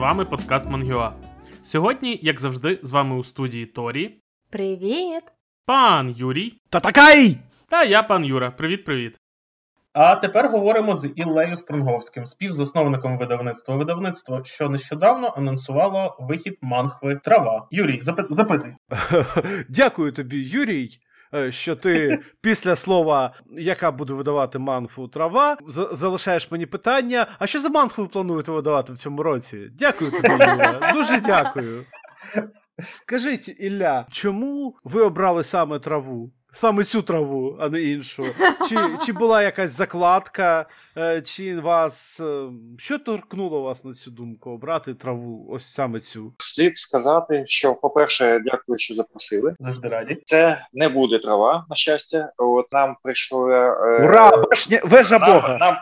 З 0.00 0.02
вами 0.02 0.24
подкаст 0.24 0.70
Мангюа. 0.70 1.12
Сьогодні, 1.62 2.18
як 2.22 2.40
завжди, 2.40 2.78
з 2.82 2.90
вами 2.90 3.16
у 3.16 3.24
студії 3.24 3.66
Торі. 3.66 4.20
Привіт! 4.50 5.22
Пан 5.66 6.10
Юрій. 6.10 6.60
Та 6.70 6.80
такай! 6.80 7.36
Та 7.68 7.84
я 7.84 8.02
пан 8.02 8.24
Юра. 8.24 8.50
Привіт-привіт. 8.50 9.16
А 9.92 10.16
тепер 10.16 10.48
говоримо 10.48 10.94
з 10.94 11.12
Іллею 11.16 11.56
Стронговським, 11.56 12.26
співзасновником 12.26 13.18
видавництва. 13.18 13.76
Видавництво, 13.76 14.44
що 14.44 14.68
нещодавно 14.68 15.34
анонсувало 15.36 16.16
вихід 16.20 16.58
манхви 16.60 17.16
Трава. 17.24 17.66
Юрій, 17.70 18.00
запи- 18.00 18.26
запитуй. 18.30 18.74
Дякую 19.68 20.12
тобі, 20.12 20.36
Юрій. 20.42 20.98
Е, 21.34 21.52
Що 21.52 21.76
ти 21.76 22.18
після 22.40 22.76
слова, 22.76 23.34
яка 23.50 23.92
буде 23.92 24.12
видавати 24.14 24.58
манфу 24.58 25.08
трава, 25.08 25.56
за- 25.66 25.88
залишаєш 25.92 26.50
мені 26.50 26.66
питання. 26.66 27.26
А 27.38 27.46
що 27.46 27.60
за 27.60 27.68
манфу 27.68 28.02
ви 28.02 28.08
плануєте 28.08 28.52
видавати 28.52 28.92
в 28.92 28.96
цьому 28.98 29.22
році? 29.22 29.68
Дякую 29.78 30.10
тобі, 30.10 30.28
Юра. 30.28 30.90
Дуже 30.94 31.20
дякую. 31.20 31.84
Скажіть, 32.84 33.48
Ілля, 33.60 34.06
чому 34.12 34.76
ви 34.84 35.02
обрали 35.02 35.44
саме 35.44 35.78
траву? 35.78 36.32
Саме 36.52 36.84
цю 36.84 37.02
траву, 37.02 37.56
а 37.60 37.68
не 37.68 37.82
іншу. 37.82 38.24
Чи, 38.68 38.76
чи 39.06 39.12
була 39.12 39.42
якась 39.42 39.70
закладка, 39.70 40.66
е, 40.96 41.22
чи 41.22 41.60
вас. 41.60 42.20
е, 42.20 42.48
Що 42.78 42.98
торкнуло 42.98 43.60
вас 43.62 43.84
на 43.84 43.94
цю 43.94 44.10
думку 44.10 44.50
обрати 44.50 44.94
траву? 44.94 45.46
Ось 45.50 45.72
саме 45.74 46.00
цю? 46.00 46.32
Слід 46.38 46.78
сказати, 46.78 47.42
що, 47.46 47.74
по-перше, 47.74 48.40
дякую, 48.44 48.78
що 48.78 48.94
запросили. 48.94 49.54
Завжди 49.60 49.88
раді. 49.88 50.18
Це 50.24 50.64
не 50.72 50.88
буде 50.88 51.18
трава, 51.18 51.66
на 51.70 51.76
щастя. 51.76 52.32
От 52.36 52.72
нам 52.72 52.96
прийшло 53.02 53.50
е, 53.50 53.70
Ура! 54.04 54.30
Вежня- 54.30 54.80
Вежа 54.88 55.18
нам, 55.18 55.32
Бога! 55.32 55.56
нам, 55.60 55.76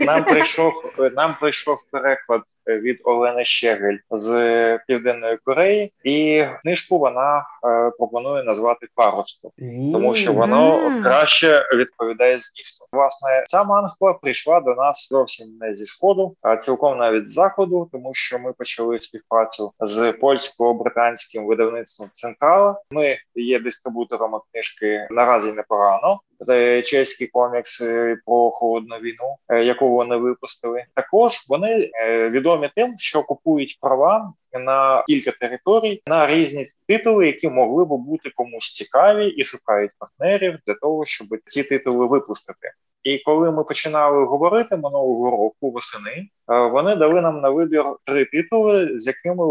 нам 0.00 0.24
прийшов 0.24 0.72
нам 1.16 1.36
прийшов 1.40 1.76
переклад 1.90 2.42
від 2.68 3.00
Олени 3.04 3.44
Щегель 3.44 3.96
з 4.10 4.78
Південної 4.86 5.36
Кореї, 5.44 5.92
і 6.04 6.44
книжку 6.62 6.98
вона 6.98 7.38
е, 7.38 7.90
пропонує 7.98 8.44
назвати 8.44 8.86
паросток, 8.94 9.52
тому 9.92 10.05
що 10.14 10.32
воно 10.32 10.92
краще 11.02 11.68
відповідає 11.74 12.38
змісту. 12.38 12.86
Власне, 12.92 13.44
ця 13.46 13.64
манхва 13.64 14.18
прийшла 14.22 14.60
до 14.60 14.74
нас 14.74 15.08
зовсім 15.08 15.46
не 15.60 15.74
зі 15.74 15.86
сходу, 15.86 16.36
а 16.42 16.56
цілком 16.56 16.98
навіть 16.98 17.28
з 17.28 17.32
заходу, 17.32 17.88
тому 17.92 18.10
що 18.14 18.38
ми 18.38 18.52
почали 18.52 19.00
співпрацю 19.00 19.72
з 19.80 20.12
польсько-британським 20.12 21.46
видавництвом 21.46 22.08
Централа. 22.12 22.80
Ми 22.90 23.16
є 23.34 23.60
дистрибуторами 23.60 24.38
книжки 24.52 25.08
наразі 25.10 25.52
непогано. 25.52 26.20
Це 26.46 26.82
чеський 26.82 27.26
комікс 27.26 27.80
е, 27.80 28.16
про 28.26 28.50
холодну 28.50 28.96
війну, 28.96 29.36
е, 29.48 29.64
яку 29.64 29.90
вони 29.90 30.16
випустили. 30.16 30.84
Також 30.94 31.32
вони 31.48 31.90
е, 31.94 32.30
відомі 32.30 32.70
тим, 32.76 32.94
що 32.98 33.22
купують 33.22 33.78
права 33.80 34.32
на 34.52 35.04
кілька 35.06 35.30
територій 35.30 36.02
на 36.06 36.26
різні 36.26 36.64
титули, 36.88 37.26
які 37.26 37.48
могли 37.48 37.84
б 37.84 37.88
бути 37.88 38.30
комусь 38.34 38.72
цікаві, 38.72 39.28
і 39.28 39.44
шукають 39.44 39.90
партнерів 39.98 40.58
для 40.66 40.74
того, 40.74 41.04
щоб 41.04 41.28
ці 41.46 41.62
титули 41.62 42.06
випустити. 42.06 42.72
І 43.06 43.18
коли 43.18 43.50
ми 43.50 43.64
починали 43.64 44.24
говорити 44.24 44.76
минулого 44.76 45.30
року 45.30 45.70
восени, 45.70 46.28
е, 46.52 46.68
вони 46.68 46.96
дали 46.96 47.20
нам 47.20 47.40
на 47.40 47.50
вибір 47.50 47.84
три 48.04 48.24
титули, 48.24 48.98
з 48.98 49.06
якими 49.06 49.44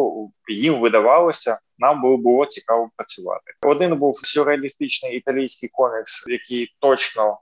їм 0.48 0.80
видавалося, 0.80 1.58
нам 1.78 2.02
було, 2.02 2.18
було 2.18 2.46
цікаво 2.46 2.90
працювати. 2.96 3.52
Один 3.62 3.96
був 3.96 4.20
сюрреалістичний 4.24 5.18
італійський 5.18 5.70
комікс, 5.74 6.28
який 6.28 6.76
точно 6.80 7.40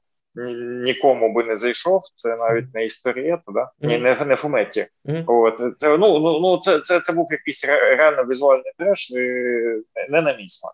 нікому 0.86 1.34
би 1.34 1.44
не 1.44 1.58
зайшов. 1.58 2.02
Це 2.16 2.36
навіть 2.36 2.74
не 2.74 2.86
історієта, 2.86 3.44
да? 3.48 3.72
Ні, 3.82 3.98
не, 3.98 4.26
не 4.26 4.36
Фуметті. 4.36 4.88
Мгм. 5.06 5.24
От 5.28 5.78
це 5.78 5.98
ну 5.98 6.20
ну 6.20 6.40
ну 6.40 6.58
це, 6.58 6.80
це, 6.80 7.00
це 7.00 7.14
був 7.14 7.28
якийсь 7.32 7.68
реально 7.68 8.24
візуальний 8.24 8.74
треш, 8.78 9.12
не 10.10 10.22
на 10.22 10.38
мій 10.38 10.50
смак. 10.50 10.74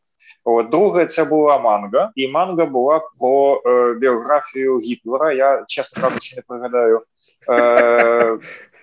От 0.55 0.69
друге, 0.69 1.05
це 1.05 1.23
була 1.25 1.57
манга, 1.57 2.11
і 2.15 2.27
манга 2.27 2.65
була 2.65 3.01
про 3.19 3.61
е, 3.65 3.93
біографію 3.93 4.77
Гітлера. 4.77 5.33
Я 5.33 5.63
чесно 5.67 6.03
кажучи, 6.03 6.35
не 6.35 6.41
пригадаю. 6.47 7.01
Е, 7.49 8.37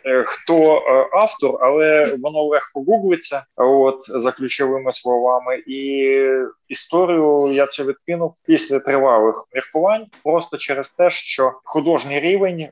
е, 0.06 0.24
Хто 0.26 0.76
е, 0.76 1.08
автор, 1.12 1.58
але 1.60 2.16
воно 2.22 2.44
легко 2.44 2.80
гуглиться, 2.82 3.42
от 3.56 3.98
за 4.08 4.32
ключовими 4.32 4.92
словами, 4.92 5.56
і 5.66 6.18
історію 6.68 7.52
я 7.52 7.66
це 7.66 7.84
відкинув 7.84 8.34
після 8.46 8.80
тривалих 8.80 9.44
міркувань, 9.54 10.06
просто 10.24 10.56
через 10.56 10.90
те, 10.90 11.10
що 11.10 11.52
художній 11.64 12.20
рівень 12.20 12.60
е, 12.60 12.70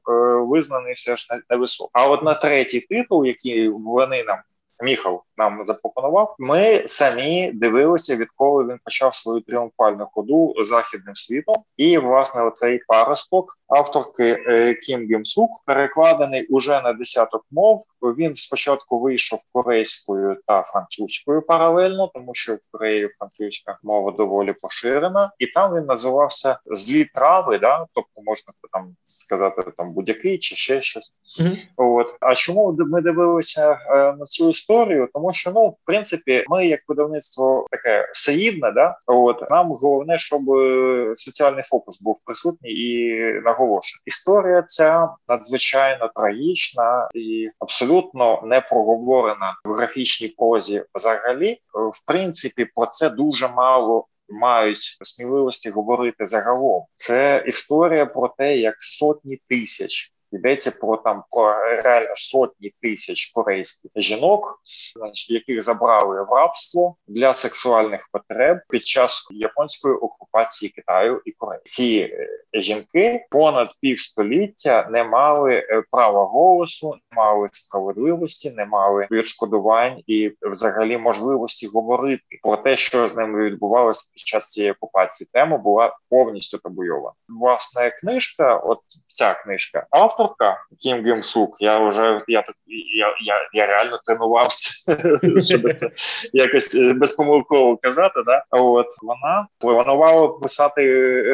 визнаний 0.49 0.93
все 0.95 1.17
ж 1.17 1.27
не- 1.31 1.43
невисокий. 1.51 1.91
А 1.93 2.09
от 2.09 2.23
на 2.23 2.35
третій 2.35 2.81
титул, 2.81 3.27
який 3.27 3.69
вони 3.69 4.25
нам 4.25 4.39
Міхал 4.83 5.23
нам 5.37 5.65
запропонував. 5.65 6.35
Ми 6.39 6.83
самі 6.87 7.51
дивилися, 7.55 8.17
відколи 8.17 8.65
він 8.65 8.79
почав 8.85 9.15
свою 9.15 9.41
тріумфальну 9.41 10.09
ходу 10.13 10.55
західним 10.65 11.17
світом. 11.17 11.57
І 11.77 11.99
власне 11.99 12.43
оцей 12.43 12.81
паросток 12.89 13.59
авторки 13.69 14.45
е, 14.49 14.75
Кім 14.75 15.01
Гім 15.01 15.27
Сук 15.27 15.51
перекладений 15.67 16.47
уже 16.47 16.83
на 16.83 16.93
десяток 16.93 17.47
мов. 17.51 17.83
Він 18.03 18.37
спочатку 18.37 19.01
вийшов 19.01 19.39
корейською 19.53 20.37
та 20.47 20.63
французькою 20.63 21.43
паралельно, 21.43 22.11
тому 22.15 22.35
що 22.35 22.55
в 22.55 22.59
Кореї 22.73 23.09
французька 23.19 23.79
мова 23.83 24.11
доволі 24.11 24.55
поширена, 24.63 25.33
і 25.39 25.47
там 25.47 25.75
він 25.75 25.85
називався 25.85 26.59
Злі 26.67 27.05
трави. 27.15 27.59
Да, 27.59 27.87
тобто 27.95 28.23
можна 28.23 28.53
там 28.73 28.97
сказати 29.03 29.63
там 29.77 29.93
будь-який 29.93 30.39
чи 30.39 30.55
ще 30.57 30.83
щось. 30.83 31.15
Мгм. 31.41 31.57
От 31.77 32.17
а 32.21 32.35
чому 32.35 32.77
ми 32.79 33.01
дивилися 33.01 33.73
е, 33.73 33.95
на 34.19 34.25
цю 34.27 34.53
історію? 34.65 35.09
Тому 35.15 35.33
що 35.33 35.51
ну, 35.55 35.69
в 35.69 35.77
принципі, 35.85 36.45
ми, 36.49 36.67
як 36.67 36.81
видавництво, 36.89 37.67
таке 37.71 38.11
всеїдне, 38.13 38.73
да 38.73 38.97
от 39.07 39.51
нам 39.51 39.69
головне, 39.69 40.19
щоб 40.19 40.51
е, 40.51 41.13
соціальний 41.15 41.63
фокус 41.63 42.03
був 42.03 42.21
присутній 42.25 42.71
і 42.71 43.15
наголошений. 43.45 44.03
Історія 44.07 44.63
ця 44.63 45.09
надзвичайно 45.29 46.11
трагічна 46.15 47.09
і 47.15 47.49
абсолютно 47.59 48.43
не 48.45 48.61
проговорена 48.61 49.55
в 49.65 49.73
графічній 49.73 50.29
прозі. 50.29 50.85
Взагалі, 50.95 51.57
в 51.75 52.07
принципі, 52.07 52.67
про 52.75 52.87
це 52.87 53.11
дуже 53.11 53.49
мало 53.49 54.07
мають 54.29 54.99
сміливості 55.03 55.71
говорити 55.71 56.27
загалом. 56.27 56.83
Це 56.95 57.45
історія 57.47 58.07
про 58.07 58.35
те, 58.39 58.57
як 58.57 58.75
сотні 58.79 59.39
тисяч. 59.49 60.14
Йдеться 60.35 60.71
про 60.71 60.97
там 60.97 61.23
про 61.31 61.55
реально 61.83 62.13
сотні 62.17 62.73
тисяч 62.83 63.33
корейських 63.35 63.91
жінок, 63.97 64.61
значить, 64.97 65.31
яких 65.31 65.63
забрали 65.63 66.23
в 66.23 66.33
рабство 66.33 66.97
для 67.09 67.35
сексуальних 67.35 68.09
потреб 68.13 68.59
під 68.69 68.87
час 68.87 69.29
японської 69.31 69.95
окупації 69.95 70.71
Китаю 70.71 71.23
і 71.25 71.33
Кореї. 71.33 71.63
Ці 71.65 72.11
е, 72.13 72.61
жінки 72.61 73.27
понад 73.31 73.69
півстоліття 73.81 74.89
не 74.91 75.05
мали 75.05 75.55
е, 75.55 75.83
права 75.91 76.25
голосу, 76.25 76.95
не 76.95 77.17
мали 77.17 77.49
справедливості, 77.51 78.51
не 78.51 78.65
мали 78.65 79.09
відшкодувань 79.11 80.03
і 80.07 80.33
взагалі 80.43 80.99
можливості 80.99 81.67
говорити 81.67 82.23
про 82.43 82.57
те, 82.57 82.77
що 82.77 83.09
з 83.09 83.17
ними 83.17 83.45
відбувалося 83.45 84.11
під 84.15 84.27
час 84.27 84.51
цієї 84.51 84.73
окупації. 84.73 85.29
Тема 85.33 85.59
була 85.59 85.97
повністю 86.11 86.59
табуйована. 86.59 87.15
Власне, 87.29 87.91
книжка, 87.91 88.57
от 88.57 88.79
ця 89.07 89.35
книжка, 89.35 89.87
авторка 90.25 90.65
Кім 90.83 91.07
Гім 91.07 91.23
Сук. 91.23 91.57
Я 91.61 91.89
вже 91.89 92.23
я 92.29 92.43
тут 92.43 92.57
я, 92.67 93.17
я, 93.21 93.49
я 93.53 93.67
реально 93.67 94.01
тренувався, 94.07 94.97
щоб 95.49 95.75
це 95.75 95.91
якось 96.33 96.75
е, 96.75 96.95
безпомилково 96.95 97.77
казати. 97.77 98.23
Да? 98.27 98.45
От 98.51 98.87
вона 99.03 99.47
планувала 99.59 100.29
писати 100.29 100.83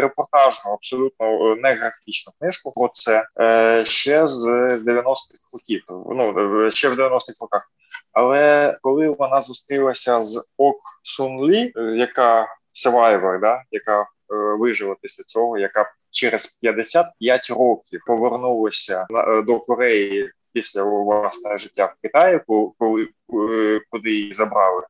репортажну, 0.00 0.72
абсолютно 0.72 1.26
е, 1.26 1.56
не 1.56 1.74
графічну 1.74 2.32
книжку 2.40 2.72
про 2.72 2.88
це 2.92 3.24
е, 3.40 3.84
ще 3.84 4.26
з 4.26 4.48
90-х 4.86 5.38
років. 5.52 5.82
Ну 5.88 6.64
е, 6.66 6.70
ще 6.70 6.88
в 6.88 6.92
90-х 6.92 7.42
роках. 7.42 7.70
Але 8.12 8.76
коли 8.82 9.08
вона 9.08 9.40
зустрілася 9.40 10.22
з 10.22 10.48
Ок 10.56 10.76
Сун 11.02 11.50
Лі, 11.50 11.72
яка 11.96 12.46
Survivor, 12.74 13.40
да, 13.40 13.62
яка 13.70 14.06
вижила 14.36 14.96
після 15.02 15.24
цього, 15.24 15.58
яка 15.58 15.92
через 16.10 16.46
55 16.54 17.50
років 17.50 18.00
повернулася 18.06 19.06
е, 19.14 19.42
до 19.42 19.60
Кореї 19.60 20.30
після 20.52 20.82
власне 20.82 21.58
життя 21.58 21.84
в 21.98 22.02
Китаї, 22.02 22.40
ко- 22.46 22.72
коли 22.78 23.02
е, 23.02 23.80
куди 23.90 24.10
її 24.10 24.32
забрали 24.32 24.82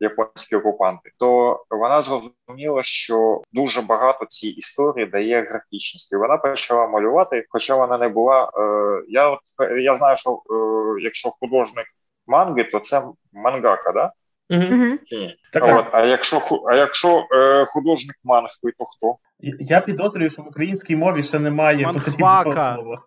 японські 0.00 0.56
окупанти, 0.56 1.10
то 1.18 1.60
вона 1.70 2.02
зрозуміла, 2.02 2.82
що 2.82 3.42
дуже 3.52 3.80
багато 3.82 4.26
цій 4.26 4.48
історії 4.48 5.06
дає 5.06 5.42
графічності. 5.42 6.16
Вона 6.16 6.36
почала 6.36 6.86
малювати, 6.86 7.44
хоча 7.48 7.74
вона 7.76 7.98
не 7.98 8.08
була. 8.08 8.44
Е, 8.44 9.04
я 9.08 9.28
от 9.28 9.40
я 9.80 9.94
знаю, 9.94 10.16
що 10.16 10.30
е, 10.30 11.02
якщо 11.02 11.30
художник 11.40 11.86
манги, 12.26 12.64
то 12.64 12.80
це 12.80 13.02
мангака, 13.32 13.92
да? 13.92 14.12
Ні? 14.50 15.36
Так, 15.52 15.62
А 15.62 15.78
от, 15.78 15.84
а 15.92 16.06
якщо 16.06 16.40
ху- 16.40 16.64
а 16.68 16.76
якщо 16.76 17.26
е, 17.36 17.64
художник 17.68 18.16
манхви, 18.24 18.72
то 18.78 18.84
хто? 18.84 19.16
Я 19.60 19.80
підозрюю, 19.80 20.30
що 20.30 20.42
в 20.42 20.48
українській 20.48 20.96
мові 20.96 21.22
ще 21.22 21.38
немає 21.38 21.86
Манхвака. 21.86 22.74
слова. 22.74 22.98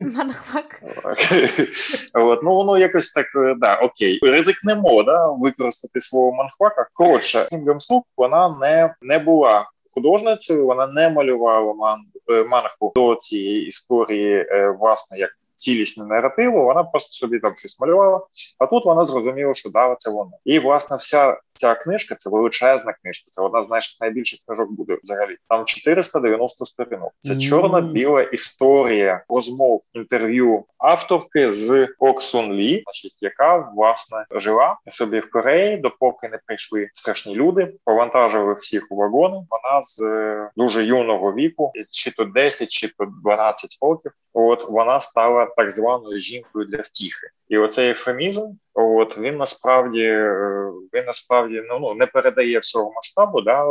Манхвак. 0.00 0.82
От, 2.14 2.42
ну 2.42 2.54
воно 2.54 2.78
якось 2.78 3.12
так, 3.12 3.26
е, 3.36 3.54
да, 3.58 3.74
окей. 3.74 4.18
Ризикнемо, 4.22 5.02
да, 5.02 5.26
використати 5.28 6.00
слово 6.00 6.32
манхвака. 6.32 6.86
Коротше, 6.92 7.46
Кінгдом 7.50 7.80
Сук 7.80 8.06
вона 8.16 8.56
не, 8.60 8.94
не 9.02 9.18
була 9.18 9.70
художницею, 9.94 10.66
вона 10.66 10.86
не 10.86 11.10
малювала 11.10 11.74
ман, 11.74 11.98
е, 12.30 12.44
манху 12.44 12.92
до 12.94 13.14
цієї 13.14 13.66
історії, 13.66 14.46
е, 14.50 14.76
власне, 14.80 15.18
як 15.18 15.30
цілісне 15.60 16.06
наративу, 16.06 16.64
вона 16.64 16.84
просто 16.84 17.12
собі 17.12 17.38
там 17.38 17.56
щось 17.56 17.80
малювала. 17.80 18.26
А 18.58 18.66
тут 18.66 18.84
вона 18.84 19.04
зрозуміла, 19.04 19.54
що 19.54 19.70
да, 19.70 19.96
це 19.98 20.10
воно. 20.10 20.30
І 20.44 20.58
власне 20.58 20.96
вся 20.96 21.36
ця 21.52 21.74
книжка 21.74 22.14
це 22.14 22.30
величезна 22.30 22.92
книжка. 23.02 23.26
Це 23.30 23.42
одна 23.42 23.62
з 23.62 23.70
найбільших 23.70 24.00
найбільших 24.00 24.40
книжок 24.46 24.70
буде 24.70 24.98
взагалі. 25.02 25.36
Там 25.48 25.64
490 25.64 26.66
сторінок. 26.66 27.12
Це 27.18 27.36
чорно-біла 27.36 28.22
історія 28.22 29.24
розмов 29.28 29.80
інтерв'ю 29.94 30.64
авторки 30.78 31.52
з 31.52 31.88
Оксун 31.98 32.52
Лі, 32.52 32.82
значить, 32.84 33.18
яка 33.20 33.72
власне 33.76 34.24
жила 34.30 34.76
собі 34.88 35.18
в 35.18 35.30
Кореї, 35.30 35.76
допоки 35.76 36.28
не 36.28 36.38
прийшли 36.46 36.88
страшні 36.94 37.34
люди, 37.34 37.74
повантажили 37.84 38.54
всіх 38.54 38.86
у 38.90 38.96
вагони. 38.96 39.46
Вона 39.50 39.82
з 39.82 40.02
е, 40.02 40.50
дуже 40.56 40.84
юного 40.84 41.32
віку, 41.32 41.72
чи 41.90 42.10
то 42.10 42.24
10, 42.24 42.68
чи 42.68 42.88
то 42.88 43.06
12 43.24 43.78
років. 43.82 44.12
От 44.32 44.68
вона 44.68 45.00
стала 45.00 45.46
так 45.56 45.70
званою 45.70 46.18
жінкою 46.18 46.66
для 46.66 46.78
втіхи, 46.78 47.26
і 47.48 47.58
оцей 47.58 47.90
ефемізм, 47.90 48.52
от 48.74 49.18
він 49.18 49.36
насправді 49.36 50.02
е, 50.02 50.70
він 50.94 51.04
насправді 51.06 51.62
ну, 51.68 51.78
ну 51.80 51.94
не 51.94 52.06
передає 52.06 52.58
всього 52.58 52.92
масштабу, 52.92 53.40
да 53.40 53.64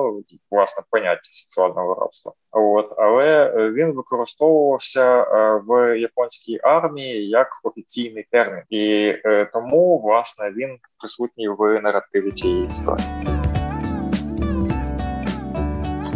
власне 0.52 0.84
поняття 0.92 1.30
сексуального 1.32 1.94
рабства. 2.02 2.34
От 2.52 2.94
але 2.98 3.54
він 3.72 3.94
використовувався 3.94 5.22
е, 5.22 5.62
в 5.68 6.00
японській 6.00 6.60
армії 6.64 7.30
як 7.30 7.48
офіційний 7.64 8.28
термін, 8.32 8.64
і 8.70 9.14
е, 9.26 9.50
тому 9.54 10.02
власне 10.02 10.52
він 10.52 10.78
присутній 11.00 11.50
в 11.50 11.82
наративі 11.82 12.32
цієї 12.32 12.70
історії. 12.74 13.08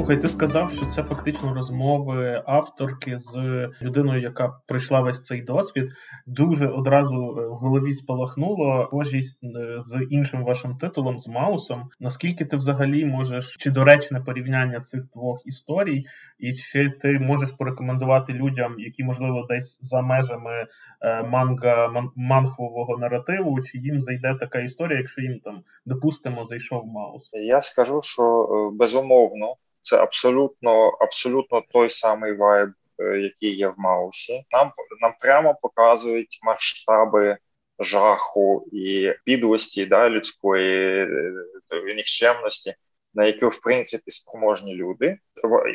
Слухай, 0.04 0.22
ти 0.22 0.28
сказав, 0.28 0.72
що 0.72 0.86
це 0.86 1.04
фактично 1.04 1.54
розмови 1.54 2.44
авторки 2.46 3.18
з 3.18 3.38
людиною, 3.82 4.22
яка 4.22 4.60
пройшла 4.68 5.02
весь 5.02 5.24
цей 5.24 5.42
досвід. 5.42 5.90
Дуже 6.28 6.68
одразу 6.68 7.16
е, 7.16 7.48
в 7.48 7.52
голові 7.52 7.94
спалахнуло 7.94 8.88
схожість 8.88 9.44
е, 9.44 9.76
з 9.80 10.08
іншим 10.10 10.44
вашим 10.44 10.78
титулом 10.78 11.20
з 11.20 11.28
Маусом. 11.28 11.90
Наскільки 12.00 12.46
ти 12.46 12.58
взагалі 12.58 13.06
можеш 13.06 13.56
чи 13.56 13.72
доречне 13.72 14.22
порівняння 14.22 14.82
цих 14.82 15.02
двох 15.14 15.42
історій, 15.46 16.04
і 16.40 16.54
чи 16.54 16.90
ти 16.90 17.20
можеш 17.20 17.52
порекомендувати 17.52 18.34
людям, 18.34 18.76
які 18.78 19.04
можливо 19.04 19.46
десь 19.50 19.78
за 19.82 20.02
межами 20.02 20.68
е, 21.02 21.24
манга 21.24 22.04
манхвового 22.16 22.98
наративу, 22.98 23.62
чи 23.62 23.78
їм 23.78 24.00
зайде 24.00 24.36
така 24.40 24.60
історія, 24.60 24.98
якщо 24.98 25.22
їм 25.22 25.40
там 25.40 25.62
допустимо 25.86 26.46
зайшов 26.46 26.86
Маус? 26.86 27.32
Я 27.34 27.62
скажу, 27.62 28.02
що 28.04 28.48
безумовно 28.74 29.56
це 29.84 29.98
абсолютно 29.98 30.90
абсолютно 30.90 31.64
той 31.74 31.90
самий 31.90 32.34
вайб, 32.34 32.70
е, 33.00 33.18
який 33.18 33.56
є 33.56 33.68
в 33.68 33.74
Маусі. 33.78 34.46
Нам 34.52 34.72
нам 35.02 35.14
прямо 35.20 35.56
показують 35.62 36.40
масштаби 36.44 37.38
жаху 37.80 38.68
і 38.72 39.14
підлості 39.26 39.86
да, 39.86 40.10
людської 40.10 41.02
е, 41.02 41.96
нікчемності, 41.96 42.74
на 43.14 43.26
які 43.26 43.46
в 43.46 43.62
принципі 43.62 44.12
спроможні 44.12 44.76
люди. 44.76 45.18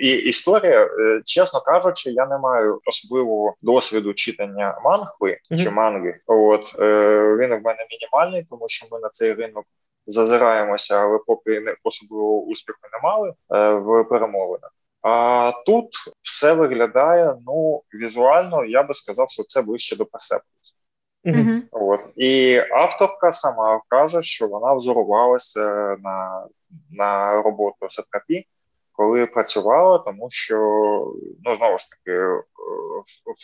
І 0.00 0.12
історія, 0.12 0.84
е, 0.84 1.20
чесно 1.24 1.60
кажучи, 1.60 2.10
я 2.10 2.26
не 2.26 2.38
маю 2.38 2.80
особливого 2.84 3.54
досвіду 3.62 4.14
читання 4.14 4.80
мангви 4.84 5.38
mm-hmm. 5.50 5.64
чи 5.64 5.70
манги. 5.70 6.20
От 6.26 6.74
він 7.38 7.54
в 7.54 7.62
мене 7.62 7.86
мінімальний, 7.90 8.46
тому 8.50 8.68
що 8.68 8.86
ми 8.92 9.00
на 9.00 9.08
цей 9.08 9.34
ринок 9.34 9.64
зазираємося, 10.08 11.00
але 11.00 11.18
поки 11.26 11.60
не 11.60 11.76
особливого 11.84 12.42
успіху 12.42 12.78
не 12.92 13.08
мали 13.08 13.28
е, 13.28 13.74
в 13.74 14.04
перемовинах. 14.04 14.70
А 15.02 15.52
тут 15.66 15.88
все 16.22 16.54
виглядає 16.54 17.36
ну 17.46 17.82
візуально. 17.94 18.64
Я 18.64 18.82
би 18.82 18.94
сказав, 18.94 19.30
що 19.30 19.42
це 19.42 19.62
ближче 19.62 19.96
до 19.96 20.06
Персеполісу. 20.06 20.76
Mm-hmm. 21.24 21.62
От 21.70 22.00
і 22.16 22.56
авторка 22.70 23.32
сама 23.32 23.80
каже, 23.88 24.22
що 24.22 24.48
вона 24.48 24.74
взорувалася 24.74 25.96
на 26.02 26.46
на 26.90 27.42
роботу 27.42 27.86
Сатрапі, 27.88 28.46
коли 28.98 29.26
працювала, 29.26 29.98
тому 29.98 30.26
що 30.30 30.56
ну 31.44 31.56
знову 31.56 31.78
ж 31.78 31.84
таки 31.90 32.18
е, 32.18 32.42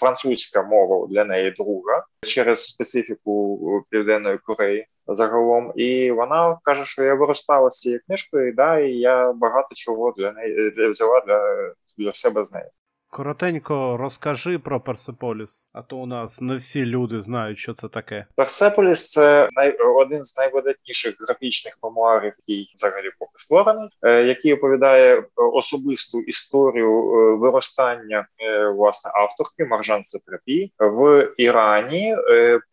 французька 0.01 0.62
мова 0.62 1.06
для 1.06 1.25
неї 1.25 1.51
друга 1.51 2.05
через 2.23 2.67
специфіку 2.67 3.83
південної 3.91 4.39
Кореї 4.39 4.87
загалом. 5.06 5.73
І 5.77 6.11
вона 6.11 6.59
каже, 6.62 6.85
що 6.85 7.03
я 7.05 7.15
виростала 7.15 7.71
з 7.71 7.81
цією 7.81 8.01
книжкою, 8.06 8.55
да, 8.55 8.79
і 8.79 8.93
я 8.93 9.33
багато 9.33 9.69
чого 9.75 10.12
для 10.17 10.33
неї 10.33 10.73
взяла 10.91 11.21
для, 11.27 11.73
для 11.99 12.12
себе 12.12 12.45
з 12.45 12.53
нею. 12.53 12.71
Коротенько 13.14 13.96
розкажи 13.96 14.58
про 14.58 14.81
Персеполіс, 14.81 15.66
а 15.72 15.82
то 15.82 15.96
у 15.96 16.06
нас 16.06 16.40
не 16.40 16.56
всі 16.56 16.87
люди 16.87 17.22
знають, 17.22 17.58
що 17.58 17.75
це 17.75 17.88
таке. 17.88 18.26
Персеполіс 18.37 19.11
це 19.11 19.49
най... 19.52 19.76
один 19.76 20.25
з 20.25 20.37
найвидатніших 20.38 21.14
графічних 21.26 21.78
мемуарів, 21.82 22.32
який 22.38 22.72
взагалі 22.76 23.11
поки 23.19 23.32
створений, 23.37 23.88
е, 24.02 24.22
який 24.22 24.52
оповідає 24.52 25.25
особисту 25.37 26.20
історію 26.20 26.87
е, 26.87 27.37
виростання 27.37 28.26
е, 28.40 28.69
власне 28.69 29.11
авторки 29.14 29.67
Маржан 29.70 30.05
Сатрапі 30.05 30.73
в 30.78 31.28
Ірані 31.37 32.17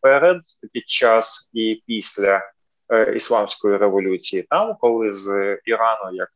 перед 0.01 0.41
під 0.73 0.89
час 0.89 1.51
і 1.53 1.83
після. 1.87 2.51
Ісламської 3.15 3.77
революції, 3.77 4.45
там 4.49 4.75
коли 4.79 5.13
з 5.13 5.57
Ірану, 5.65 6.15
як 6.15 6.29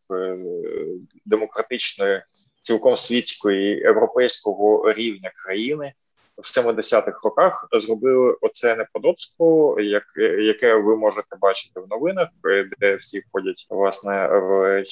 демократичної 1.25 2.21
цілком 2.65 2.97
світської 2.97 3.77
європейського 3.77 4.93
рівня 4.93 5.31
країни. 5.45 5.93
В 6.37 6.41
70-х 6.41 7.19
роках 7.23 7.67
зробили 7.71 8.37
оце 8.41 8.75
неподобство, 8.75 9.77
як 9.79 10.03
яке 10.39 10.75
ви 10.75 10.97
можете 10.97 11.35
бачити 11.41 11.79
в 11.79 11.87
новинах, 11.89 12.29
де 12.79 12.95
всі 12.95 13.21
ходять 13.31 13.67
власне 13.69 14.27
в 14.27 14.83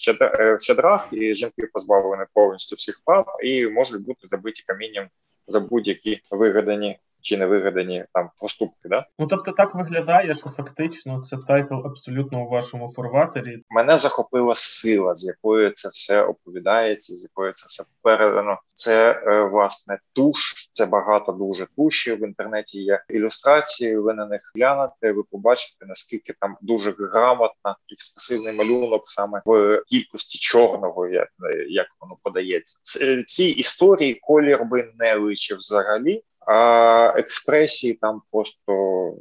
щедрах, 0.60 1.08
і 1.12 1.36
жінки 1.36 1.68
позбавлені 1.74 2.24
повністю 2.34 2.76
всіх 2.76 3.02
прав 3.06 3.26
і 3.44 3.68
можуть 3.68 4.06
бути 4.06 4.28
забиті 4.28 4.64
камінням 4.68 5.08
за 5.48 5.60
будь-які 5.60 6.22
вигадані 6.32 7.00
чи 7.24 7.38
не 7.38 7.46
вигадані 7.46 8.06
там 8.14 8.30
проступки. 8.40 8.90
Да? 8.90 9.06
Ну 9.20 9.28
тобто 9.28 9.52
так 9.52 9.76
виглядає, 9.76 10.36
що 10.36 10.50
фактично 10.50 11.22
це 11.22 11.38
title 11.48 11.74
абсолютно 11.74 12.46
у 12.46 12.50
вашому 12.50 12.92
фарватері. 12.92 13.64
Мене 13.70 13.98
захопила 13.98 14.56
сила, 14.56 15.16
з 15.16 15.26
якою 15.26 15.72
це 15.72 15.90
все 15.90 16.24
оповідається, 16.24 17.16
з 17.16 17.24
якою 17.24 17.52
це 17.52 17.66
все 17.70 17.84
передано. 18.02 18.58
Це 18.74 19.22
е, 19.28 19.42
власне 19.42 20.00
туш, 20.14 20.70
це 20.72 20.86
багато 20.86 21.32
дуже 21.32 21.68
тушів. 21.76 22.20
В 22.20 22.28
інтернеті 22.28 22.82
є 22.82 23.04
ілюстрації. 23.10 23.98
Ви 23.98 24.14
на 24.14 24.26
них 24.26 24.52
глянете. 24.56 25.12
Ви 25.12 25.24
побачите 25.32 25.86
наскільки 25.86 26.34
там 26.40 26.58
дуже 26.62 26.96
грамотно 27.00 27.76
експресивний 27.94 28.54
малюнок 28.54 29.02
саме 29.06 29.42
в 29.46 29.82
кількості 29.88 30.40
чорного, 30.40 31.08
як, 31.08 31.28
як 31.70 31.88
воно 32.02 32.18
подається. 32.24 32.80
Ці 33.26 33.44
історії 33.44 34.20
колір 34.22 34.66
би 34.66 34.92
не 35.00 35.16
личив 35.16 35.58
взагалі. 35.58 36.22
А 36.48 37.14
експресії 37.18 37.94
там 37.94 38.22
просто 38.32 38.74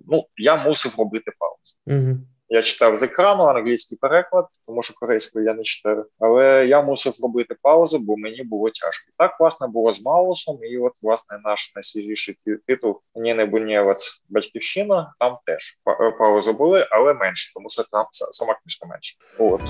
ну 0.09 0.25
я 0.37 0.57
мусив 0.57 0.95
робити 0.99 1.33
паузу. 1.38 1.76
Угу. 1.87 2.19
Я 2.52 2.62
читав 2.62 2.99
з 2.99 3.02
екрану 3.02 3.45
англійський 3.45 3.99
переклад, 4.00 4.47
тому 4.67 4.83
що 4.83 4.95
корейською 4.95 5.45
я 5.45 5.55
не 5.55 5.62
читаю. 5.62 6.07
Але 6.19 6.67
я 6.67 6.83
мусив 6.83 7.12
робити 7.23 7.57
паузу, 7.62 7.99
бо 7.99 8.17
мені 8.17 8.43
було 8.43 8.71
тяжко. 8.71 9.12
Так 9.19 9.41
власне 9.41 9.67
було 9.67 9.93
з 9.93 10.02
Маусом, 10.02 10.59
і 10.62 10.79
от 10.79 10.93
власне 11.02 11.38
наш 11.45 11.73
найсвіжіший 11.75 12.37
титул 12.67 13.00
Ніни 13.14 13.45
Бунєвець 13.45 14.25
Батьківщина. 14.29 15.14
Там 15.19 15.38
теж 15.47 15.76
паузи 16.19 16.52
були, 16.52 16.87
але 16.91 17.14
менше, 17.14 17.52
тому 17.55 17.71
що 17.71 17.83
там 17.83 18.07
сама 18.11 18.55
книжка 18.55 18.87
менше. 18.87 19.17
От. 19.38 19.62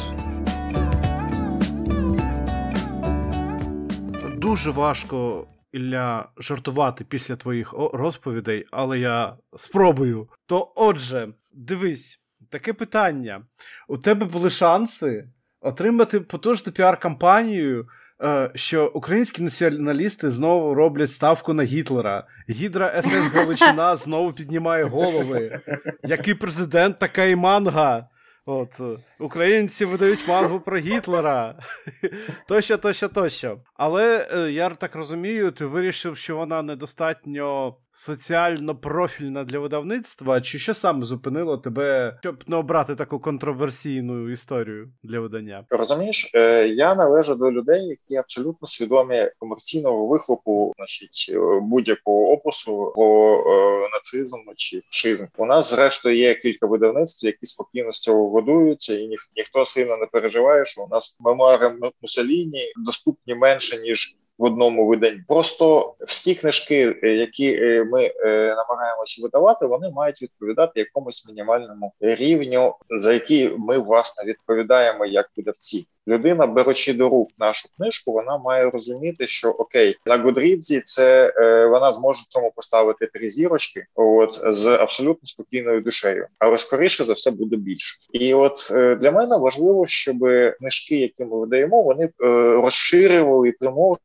Дуже 4.38 4.70
важко 4.70 5.46
Ілля 5.72 6.28
жартувати 6.38 7.04
після 7.04 7.36
твоїх 7.36 7.72
розповідей, 7.72 8.66
але 8.70 8.98
я 8.98 9.36
спробую. 9.56 10.28
То 10.46 10.72
отже, 10.76 11.28
дивись, 11.54 12.20
таке 12.50 12.72
питання: 12.72 13.42
у 13.88 13.98
тебе 13.98 14.26
були 14.26 14.50
шанси 14.50 15.28
отримати 15.60 16.20
потужну 16.20 16.72
піар-кампанію, 16.72 17.84
е, 18.22 18.50
що 18.54 18.86
українські 18.94 19.42
націоналісти 19.42 20.30
знову 20.30 20.74
роблять 20.74 21.10
ставку 21.10 21.52
на 21.52 21.62
Гітлера. 21.62 22.26
Гідра 22.50 23.02
СС 23.02 23.32
Галичина 23.34 23.96
знову 23.96 24.32
піднімає 24.32 24.84
голови. 24.84 25.60
Який 26.02 26.34
президент, 26.34 26.98
така 26.98 27.24
і 27.24 27.36
манга. 27.36 28.08
От 28.46 28.80
е, 28.80 28.98
українці 29.18 29.84
видають 29.84 30.28
мангу 30.28 30.60
про 30.60 30.78
Гітлера. 30.78 31.58
Тощо, 32.48 32.78
тощо, 32.78 33.08
тощо. 33.08 33.58
Але 33.74 34.28
е, 34.32 34.52
я 34.52 34.70
так 34.70 34.94
розумію, 34.94 35.50
ти 35.50 35.66
вирішив, 35.66 36.16
що 36.16 36.36
вона 36.36 36.62
недостатньо 36.62 37.76
соціально 37.92 38.76
профільна 38.76 39.44
для 39.44 39.58
видавництва, 39.58 40.40
чи 40.40 40.58
що 40.58 40.74
саме 40.74 41.04
зупинило 41.04 41.58
тебе, 41.58 42.18
щоб 42.20 42.44
не 42.46 42.56
обрати 42.56 42.94
таку 42.94 43.20
контроверсійну 43.20 44.30
історію 44.30 44.92
для 45.02 45.20
видання? 45.20 45.66
Розумієш, 45.70 46.30
е, 46.34 46.68
я 46.68 46.94
належу 46.94 47.34
до 47.34 47.52
людей, 47.52 47.86
які 47.86 48.16
абсолютно 48.16 48.68
свідомі 48.68 49.30
комерційного 49.38 50.06
вихлопу, 50.06 50.72
значить, 50.76 51.36
будь-якого 51.62 52.32
опису 52.32 52.92
про 52.96 53.88
нацизм 53.92 54.36
чи 54.56 54.80
фашизм. 54.80 55.26
У 55.38 55.46
нас, 55.46 55.70
зрештою, 55.74 56.16
є 56.16 56.34
кілька 56.34 56.66
видавництв, 56.66 57.26
які 57.26 57.46
спокійно 57.46 57.92
з 57.92 58.00
цього 58.00 58.30
годуються, 58.30 58.98
і 58.98 59.06
ніх, 59.06 59.30
ніхто 59.36 59.66
сильно 59.66 59.96
не 59.96 60.06
переживає, 60.06 60.64
що 60.64 60.82
у 60.82 60.88
нас 60.88 61.16
мемуари 61.20 61.72
Мусоліні 62.02 62.72
доступні 62.76 63.34
менше 63.34 63.78
ніж 63.78 64.16
в 64.38 64.44
одному 64.44 64.86
виданні. 64.86 65.20
Просто 65.28 65.94
всі 66.00 66.34
книжки, 66.34 66.96
е, 67.02 67.08
які 67.08 67.54
е, 67.54 67.84
ми 67.84 68.04
е, 68.04 68.54
намагаємося 68.56 69.22
видавати, 69.22 69.66
вони 69.66 69.90
мають 69.90 70.22
відповідати 70.22 70.80
якомусь 70.80 71.28
мінімальному 71.28 71.92
рівню, 72.00 72.74
за 72.90 73.12
який 73.12 73.56
ми 73.58 73.78
власне 73.78 74.24
відповідаємо 74.24 75.06
як 75.06 75.26
видавці. 75.36 75.86
Людина, 76.08 76.46
беручи 76.46 76.94
до 76.94 77.08
рук 77.08 77.30
нашу 77.38 77.68
книжку, 77.76 78.12
вона 78.12 78.38
має 78.38 78.70
розуміти, 78.70 79.26
що 79.26 79.50
окей, 79.50 79.96
на 80.06 80.18
Годрідзі 80.18 80.80
це 80.80 81.34
е, 81.36 81.66
вона 81.66 81.92
зможе 81.92 82.22
цьому 82.28 82.52
поставити 82.56 83.06
три 83.06 83.30
зірочки, 83.30 83.84
от 83.94 84.40
з 84.48 84.66
абсолютно 84.66 85.26
спокійною 85.26 85.80
душею, 85.80 86.26
але 86.38 86.58
скоріше 86.58 87.04
за 87.04 87.12
все 87.12 87.30
буде 87.30 87.56
більше. 87.56 87.98
І 88.12 88.34
от 88.34 88.68
е, 88.70 88.94
для 88.94 89.12
мене 89.12 89.36
важливо, 89.36 89.86
щоб 89.86 90.16
книжки, 90.58 90.96
які 90.96 91.24
ми 91.24 91.40
видаємо, 91.40 91.82
вони 91.82 92.04
е, 92.04 92.10
розширювали 92.54 93.48
і 93.48 93.52
примовжували 93.52 93.98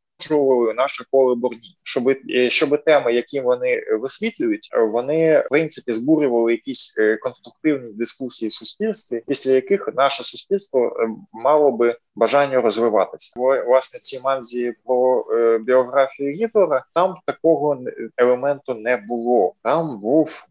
наше 0.76 1.04
коло 1.10 1.36
борні, 1.36 1.76
щоб 1.82 2.08
е, 2.08 2.50
щоб 2.50 2.84
теми, 2.84 3.12
які 3.12 3.40
вони 3.40 3.82
висвітлюють, 4.00 4.70
вони 4.92 5.40
в 5.40 5.48
принципі 5.48 5.92
збурювали 5.92 6.52
якісь 6.52 6.94
е, 6.98 7.16
конструктивні 7.16 7.92
дискусії 7.92 8.48
в 8.48 8.54
суспільстві, 8.54 9.22
після 9.26 9.52
яких 9.52 9.88
наше 9.96 10.22
суспільство 10.22 10.86
е, 10.86 11.08
мало 11.32 11.72
би 11.72 11.96
бажання 12.14 12.60
розвиватися. 12.60 13.40
Власне, 13.40 14.00
ці 14.00 14.20
манзі 14.20 14.74
про 14.84 15.24
біографію 15.58 16.32
Гітлера 16.32 16.84
там 16.94 17.14
такого 17.26 17.78
елементу 18.16 18.74
не 18.74 18.96
було. 18.96 19.54
Там 19.62 20.00
був 20.00 20.46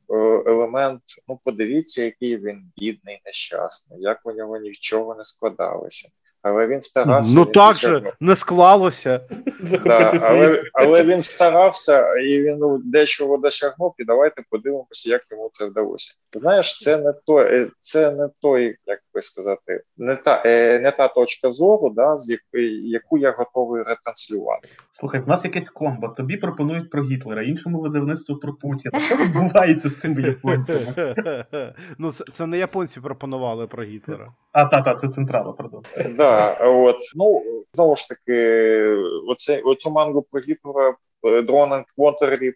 елемент. 0.46 1.02
Ну, 1.28 1.40
подивіться, 1.44 2.04
який 2.04 2.38
він 2.38 2.72
бідний, 2.78 3.22
нещасний, 3.26 4.02
як 4.02 4.20
у 4.24 4.32
нього 4.32 4.58
нічого 4.58 5.16
не 5.16 5.26
складалося 5.26 6.10
але 6.48 6.68
він 6.68 6.82
старався. 6.82 7.36
Ну 7.36 7.44
він 7.44 7.51
так 7.51 7.75
же 7.75 8.13
не 8.20 8.36
склалося. 8.36 9.22
Да, 9.84 10.20
але 10.22 10.63
але 10.74 11.04
він 11.04 11.22
старався 11.22 12.16
і 12.16 12.42
він 12.42 12.58
ну, 12.58 12.82
дечого 12.84 13.38
досягнув, 13.38 13.96
і 13.98 14.06
давайте 14.06 14.44
подивимося, 14.50 15.10
як 15.10 15.22
йому 15.32 15.50
це 15.54 15.66
вдалося. 15.66 16.18
Знаєш, 16.34 16.80
це 16.80 16.98
не 16.98 17.13
той, 17.25 17.62
е, 17.62 17.70
це 17.77 18.12
не 18.12 18.30
той, 18.42 18.77
як 18.86 19.00
би 19.13 19.22
сказати, 19.22 19.82
не 19.98 20.16
та 20.16 20.44
е, 20.46 20.80
не 20.80 20.92
та 20.92 21.08
точка 21.08 21.51
зору, 21.51 21.89
да, 21.89 22.18
з 22.18 22.30
якої 22.30 22.89
яку 22.89 23.18
я 23.18 23.32
готовий 23.32 23.84
ретранслювати. 23.84 24.68
Слухай, 24.92 25.22
в 25.22 25.27
нас 25.27 25.44
якесь 25.44 25.70
комбо. 25.70 26.08
Тобі 26.08 26.38
пропонують 26.38 26.89
про 26.89 27.04
Гітлера, 27.04 27.44
іншому 27.44 27.82
видавництву 27.82 28.36
про 28.36 28.54
Путіна. 28.54 29.00
Що 29.00 29.16
відбувається 29.16 29.89
з 29.89 29.96
цими 29.96 30.22
японцями? 30.22 31.16
Ну 31.98 32.12
це, 32.12 32.25
це 32.32 32.46
не 32.46 32.58
японці 32.58 33.01
пропонували 33.01 33.68
про 33.68 33.84
Гітлера. 33.84 34.34
А 34.51 34.66
та, 34.66 34.82
та, 34.82 34.96
це 34.96 35.08
централа, 35.08 35.54
пардон. 35.54 35.84
Да, 36.16 36.37
от 36.60 36.98
ну 37.15 37.44
знову 37.74 37.96
ж 37.96 38.10
таки, 38.10 38.82
оце 39.27 39.62
оцю 39.65 39.91
мангу 39.91 40.25
про 40.32 40.41
Гітлера 40.41 40.96
Дрон 41.24 41.84
Квотері, 41.96 42.53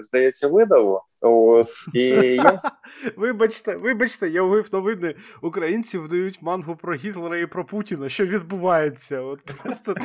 здається, 0.00 0.48
видало. 0.48 1.04
От, 1.20 1.68
і 1.94 2.04
я... 2.34 2.60
Вибачте, 3.16 3.76
вибачте, 3.76 4.28
я 4.28 4.42
увив 4.42 4.68
новини. 4.72 5.14
Українці 5.42 5.98
вдають 5.98 6.42
мангу 6.42 6.76
про 6.76 6.94
Гітлера 6.94 7.38
і 7.38 7.46
про 7.46 7.64
Путіна. 7.64 8.08
Що 8.08 8.26
відбувається? 8.26 9.20
От 9.20 9.40
просто 9.62 9.94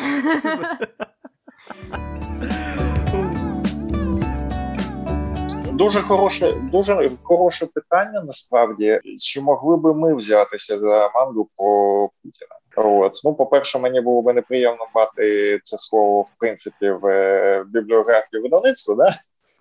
Дуже 5.73 6.01
хороше, 6.01 6.51
дуже 6.51 7.11
хороше 7.23 7.65
питання. 7.65 8.23
Насправді, 8.23 9.01
чи 9.19 9.41
могли 9.41 9.77
би 9.77 9.93
ми 9.93 10.15
взятися 10.15 10.79
за 10.79 11.11
мангу 11.15 11.49
про 11.57 12.09
Путіна? 12.23 12.55
От 13.03 13.21
ну, 13.23 13.33
по 13.33 13.45
перше, 13.45 13.79
мені 13.79 14.01
було 14.01 14.21
би 14.21 14.33
неприємно 14.33 14.87
мати 14.95 15.59
це 15.63 15.77
слово 15.77 16.21
в 16.21 16.33
принципі 16.39 16.89
в 16.89 17.07
е, 17.07 17.65
бібліографії 17.67 18.41
видавництва, 18.41 18.95
да? 18.95 19.09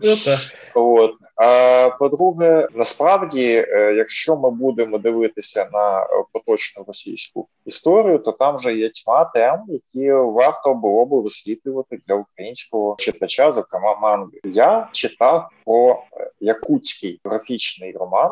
Ну, 0.01 0.15
так. 0.25 0.39
От 0.75 1.13
а 1.37 1.91
по-друге, 1.99 2.69
насправді, 2.75 3.65
е, 3.69 3.95
якщо 3.97 4.37
ми 4.37 4.51
будемо 4.51 4.99
дивитися 4.99 5.69
на 5.73 6.07
поточну 6.33 6.85
російську 6.87 7.49
історію, 7.67 8.19
то 8.19 8.33
там 8.33 8.57
вже 8.57 8.75
є 8.75 8.91
тьма 8.91 9.25
тем, 9.25 9.61
які 9.69 10.13
варто 10.13 10.75
було 10.75 11.05
би 11.05 11.23
висвітлювати 11.23 11.99
для 12.09 12.15
українського 12.15 12.97
читача, 12.99 13.53
зокрема 13.53 13.99
манги. 14.03 14.41
Я 14.45 14.89
читав 14.93 15.49
про 15.65 16.03
е, 16.13 16.31
якутський 16.41 17.21
графічний 17.25 17.93
роман, 17.93 18.31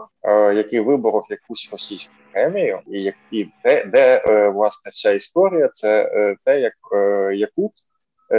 який 0.57 0.81
виборов 0.81 1.25
якусь 1.31 1.69
російську 1.73 2.15
премію, 2.33 2.81
і 2.87 3.13
і 3.31 3.49
де, 3.65 3.85
де 3.85 4.23
власне 4.51 4.91
вся 4.95 5.13
історія, 5.13 5.71
це 5.73 6.11
те, 6.45 6.61
як 6.61 6.75
Якут 7.35 7.73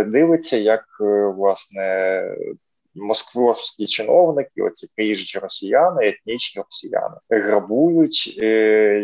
дивиться, 0.05 0.57
як 0.57 0.85
власне 1.37 2.23
москвовські 2.95 3.85
чиновники, 3.85 4.61
оці 4.61 4.87
приїжджі 4.95 5.39
росіяни, 5.39 6.07
етнічні 6.07 6.61
росіяни, 6.61 7.15
грабують 7.29 8.39
е, 8.41 8.47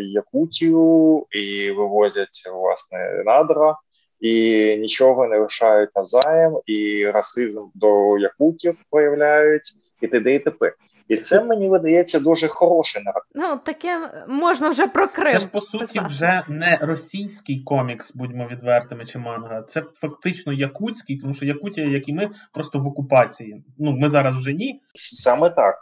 Якутію 0.02 1.26
і 1.30 1.70
вивозять 1.70 2.42
власне 2.52 3.22
надра. 3.26 3.76
І 4.20 4.76
нічого 4.76 5.26
не 5.26 5.38
лишають 5.38 5.90
навзаєм, 5.96 6.60
і 6.66 7.06
расизм 7.10 7.64
до 7.74 8.18
якутів 8.18 8.80
проявляють, 8.90 9.72
і 10.00 10.08
т.д. 10.08 10.34
і 10.34 10.38
т.п. 10.38 10.72
І 11.08 11.16
це 11.16 11.44
мені 11.44 11.68
видається 11.68 12.20
дуже 12.20 12.48
хороше 12.48 13.00
наратив. 13.04 13.30
Ну 13.34 13.60
таке 13.64 14.24
можна 14.28 14.68
вже 14.68 14.86
про 14.86 15.08
Крим 15.08 15.32
Це 15.32 15.38
ж 15.38 15.46
по 15.46 15.60
суті 15.60 15.86
писати. 15.86 16.06
вже 16.06 16.44
не 16.48 16.78
російський 16.80 17.62
комікс, 17.62 18.14
будьмо 18.14 18.48
відвертими, 18.50 19.04
чи 19.04 19.18
манга. 19.18 19.62
Це 19.62 19.82
фактично 19.92 20.52
якутський, 20.52 21.18
тому 21.18 21.34
що 21.34 21.46
Якутія, 21.46 21.86
як 21.86 22.08
і 22.08 22.12
ми, 22.12 22.30
просто 22.52 22.78
в 22.78 22.86
окупації. 22.86 23.64
Ну 23.78 23.92
ми 23.92 24.08
зараз 24.08 24.34
вже 24.34 24.52
ні. 24.52 24.80
Саме 24.94 25.50
так. 25.50 25.74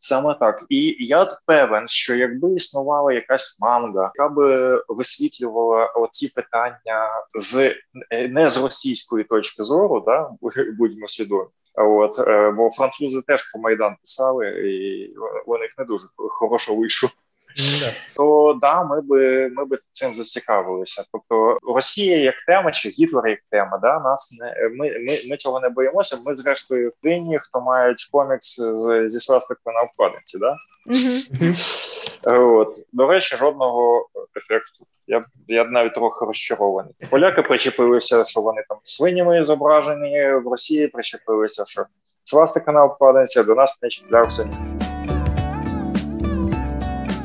Саме 0.00 0.36
так. 0.40 0.64
І 0.68 0.96
я 0.98 1.38
певен, 1.46 1.88
що 1.88 2.14
якби 2.14 2.54
існувала 2.54 3.12
якась 3.12 3.58
манга, 3.60 4.12
яка 4.14 4.28
би 4.28 4.76
висвітлювала 4.88 5.86
оці 5.86 6.32
питання 6.36 7.08
з 7.34 7.74
не 8.30 8.50
з 8.50 8.64
російської 8.64 9.24
точки 9.24 9.64
зору, 9.64 10.02
да 10.06 10.30
будьмо 10.78 11.08
свідомі. 11.08 11.50
От 11.74 12.18
е, 12.18 12.50
бо 12.50 12.70
французи 12.70 13.22
теж 13.26 13.52
про 13.52 13.60
майдан 13.60 13.96
писали, 14.00 14.48
і 14.48 15.14
у 15.46 15.58
них 15.58 15.70
не 15.78 15.84
дуже 15.84 16.06
хорошо 16.16 16.74
вийшло. 16.74 17.10
Yeah. 17.56 17.92
То 18.16 18.58
да, 18.60 18.84
ми 18.84 19.00
би 19.00 19.48
ми 19.48 19.64
би 19.64 19.76
цим 19.76 20.14
зацікавилися. 20.14 21.04
Тобто 21.12 21.58
Росія 21.74 22.16
як 22.16 22.34
тема, 22.46 22.70
чи 22.70 22.88
Гітлер 22.88 23.28
як 23.28 23.38
тема, 23.50 23.78
да 23.82 24.00
нас 24.00 24.38
не 24.40 24.68
ми 24.68 24.98
ми, 24.98 25.18
ми 25.30 25.36
цього 25.36 25.60
не 25.60 25.68
боїмося. 25.68 26.16
Ми 26.26 26.34
зрештою 26.34 26.92
винні, 27.02 27.38
хто 27.38 27.60
мають 27.60 28.08
комікс 28.12 28.60
з 28.60 29.08
зі 29.08 29.20
свастикою 29.20 29.74
на 29.74 29.82
обкладинці, 29.82 30.38
да? 30.38 30.56
Mm-hmm. 30.86 32.58
От 32.58 32.80
до 32.92 33.06
речі, 33.06 33.36
жодного 33.36 34.08
ефекту. 34.36 34.86
Я 35.12 35.24
я 35.48 35.64
навіть 35.64 35.94
трохи 35.94 36.24
розчарований. 36.24 36.94
Поляки 37.10 37.42
причепилися, 37.42 38.24
що 38.24 38.40
вони 38.40 38.64
там 38.68 38.78
свинями 38.84 39.44
зображені 39.44 40.32
в 40.44 40.50
Росії. 40.50 40.88
Причепилися, 40.88 41.64
що 41.66 41.82
свастика 42.24 42.72
на 42.72 42.84
обкладинці, 42.84 43.42
до 43.42 43.54
нас 43.54 43.82
не 43.82 43.88
чіплявся. 43.88 44.48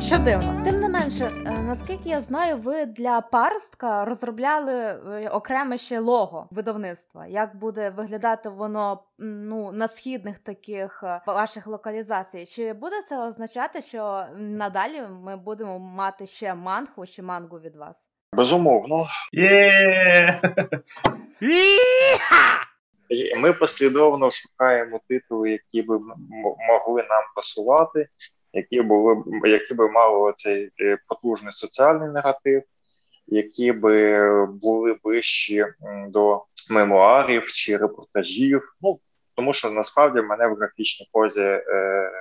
Що 0.01 0.17
дивно, 0.17 0.61
тим 0.65 0.76
менше, 1.07 1.31
е, 1.45 1.61
наскільки 1.61 2.09
я 2.09 2.21
знаю, 2.21 2.57
ви 2.57 2.85
для 2.85 3.21
парстка 3.21 4.05
розробляли 4.05 4.73
е, 4.73 5.29
окреме 5.29 5.77
ще 5.77 5.99
лого 5.99 6.47
видавництва. 6.51 7.27
Як 7.27 7.55
буде 7.55 7.89
виглядати 7.89 8.49
воно 8.49 9.03
ну 9.19 9.71
на 9.71 9.87
східних 9.87 10.39
таких 10.39 11.03
е, 11.03 11.21
ваших 11.27 11.67
локалізацій? 11.67 12.45
Чи 12.45 12.73
буде 12.73 13.01
це 13.09 13.27
означати, 13.27 13.81
що 13.81 14.25
надалі 14.37 15.01
ми 15.23 15.37
будемо 15.37 15.79
мати 15.79 16.25
ще 16.25 16.55
мангу 16.55 17.05
чи 17.05 17.21
мангу 17.21 17.59
від 17.59 17.75
вас? 17.75 17.97
Безумовно. 18.33 18.95
Ми 23.41 23.53
послідовно 23.59 24.31
шукаємо 24.31 24.99
титули, 25.09 25.51
які 25.51 25.81
би 25.81 25.99
могли 26.69 27.01
нам 27.01 27.23
пасувати 27.35 28.07
які 28.57 28.81
були 28.81 29.23
які 29.43 29.73
би 29.73 29.91
мали 29.91 30.33
цей 30.35 30.69
е, 30.81 30.97
потужний 31.07 31.53
соціальний 31.53 32.09
наратив, 32.09 32.63
які 33.27 33.71
би 33.71 34.45
були 34.45 34.95
ближчі 35.03 35.65
до 36.07 36.43
мемуарів 36.71 37.47
чи 37.47 37.77
репортажів. 37.77 38.61
Ну 38.81 38.99
тому 39.35 39.53
що 39.53 39.71
насправді 39.71 40.21
мене 40.21 40.47
в 40.47 40.55
графічній 40.55 41.09
позі 41.11 41.43
е, 41.43 42.11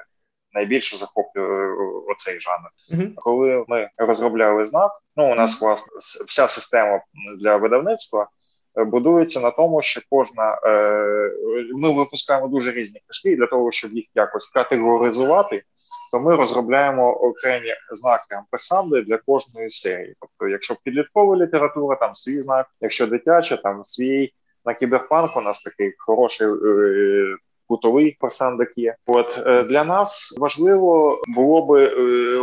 найбільше 0.52 0.96
захоплює 0.96 1.76
оцей 2.08 2.40
жанр. 2.40 2.70
Mm-hmm. 2.92 3.12
Коли 3.16 3.64
ми 3.68 3.90
розробляли 3.96 4.64
знак, 4.66 4.90
ну 5.16 5.32
у 5.32 5.34
нас 5.34 5.60
власне 5.60 5.92
вся 6.26 6.48
система 6.48 7.00
для 7.40 7.56
видавництва. 7.56 8.28
Е, 8.78 8.84
будується 8.84 9.40
на 9.40 9.50
тому, 9.50 9.82
що 9.82 10.00
кожна 10.10 10.58
е, 10.66 11.30
ми 11.74 11.92
випускаємо 11.92 12.48
дуже 12.48 12.72
різні 12.72 13.00
книжки 13.06 13.36
для 13.36 13.46
того, 13.46 13.70
щоб 13.70 13.92
їх 13.92 14.06
якось 14.14 14.50
категоризувати, 14.50 15.62
то 16.12 16.20
ми 16.20 16.36
розробляємо 16.36 17.12
окремі 17.12 17.74
знаки 17.90 18.34
амперсанди 18.34 19.02
для 19.02 19.18
кожної 19.18 19.70
серії. 19.70 20.14
Тобто, 20.20 20.48
якщо 20.48 20.74
підліткова 20.84 21.36
література, 21.36 21.96
там 21.96 22.14
свій 22.14 22.40
знак, 22.40 22.66
якщо 22.80 23.06
дитяча, 23.06 23.56
там 23.56 23.84
свій 23.84 24.32
на 24.64 24.74
кіберпанк 24.74 25.36
у 25.36 25.40
нас 25.40 25.62
такий 25.62 25.94
хороший 25.98 26.46
е, 26.46 27.36
кутовий 27.66 28.16
персандик 28.20 28.78
є. 28.78 28.94
От 29.06 29.42
е, 29.46 29.62
для 29.62 29.84
нас 29.84 30.36
важливо 30.40 31.20
було 31.28 31.66
би 31.66 31.84
е, 31.84 31.94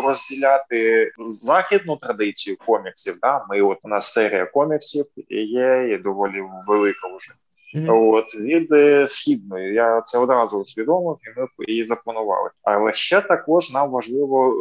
розділяти 0.01 1.12
західну 1.27 1.98
традицію 1.98 2.58
коміксів. 2.65 3.13
Да, 3.22 3.46
ми 3.50 3.62
от 3.62 3.77
у 3.84 3.88
нас 3.88 4.13
серія 4.13 4.46
коміксів 4.46 5.05
є 5.29 5.89
і 5.93 5.98
доволі 5.98 6.43
велика 6.67 7.08
вже. 7.17 7.34
Mm-hmm. 7.75 8.13
От 8.13 8.36
від 8.36 8.72
е, 8.72 9.08
східної 9.08 9.74
я 9.74 10.01
це 10.01 10.18
одразу 10.18 10.60
усвідомив, 10.60 11.18
і 11.22 11.39
ми 11.39 11.48
її 11.68 11.86
запланували. 11.86 12.50
Але 12.63 12.94
ще 12.94 13.22
також 13.22 13.74
нам 13.74 13.92
важливо 13.92 14.48
е, 14.48 14.53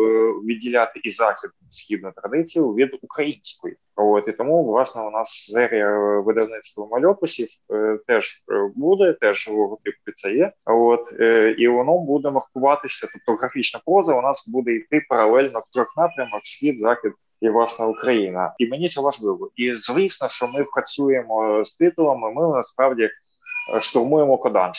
відділяти 0.46 1.00
і 1.04 1.10
західну 1.10 1.56
східну 1.68 2.12
традицію 2.16 2.74
від 2.74 2.98
української. 3.02 3.76
От 3.96 4.28
і 4.28 4.32
тому 4.32 4.64
власне 4.64 5.02
у 5.02 5.10
нас 5.10 5.28
серія 5.52 6.20
видавництва 6.20 6.86
мальописів 6.90 7.48
е, 7.72 7.98
теж 8.06 8.44
е, 8.52 8.70
буде, 8.74 9.12
теж 9.12 9.48
логотип 9.48 9.94
це 10.14 10.32
є. 10.32 10.52
От 10.64 11.12
е, 11.20 11.54
і 11.58 11.68
воно 11.68 11.98
буде 11.98 12.30
маркуватися. 12.30 13.08
Тобто 13.12 13.40
графічна 13.40 13.80
проза 13.86 14.14
у 14.14 14.22
нас 14.22 14.48
буде 14.48 14.72
йти 14.72 15.06
паралельно 15.08 15.60
в 15.60 15.74
трьох 15.74 15.96
напрямах: 15.96 16.40
схід, 16.42 16.80
захід 16.80 17.12
і 17.42 17.48
власна 17.48 17.86
Україна, 17.86 18.54
і 18.58 18.66
мені 18.66 18.88
це 18.88 19.00
важливо. 19.00 19.50
І 19.56 19.76
звісно, 19.76 20.28
що 20.28 20.46
ми 20.46 20.64
працюємо 20.64 21.64
з 21.64 21.76
титулами. 21.76 22.32
Ми 22.32 22.56
насправді 22.56 23.02
е, 23.02 23.80
штурмуємо 23.80 24.38
коданж. 24.38 24.78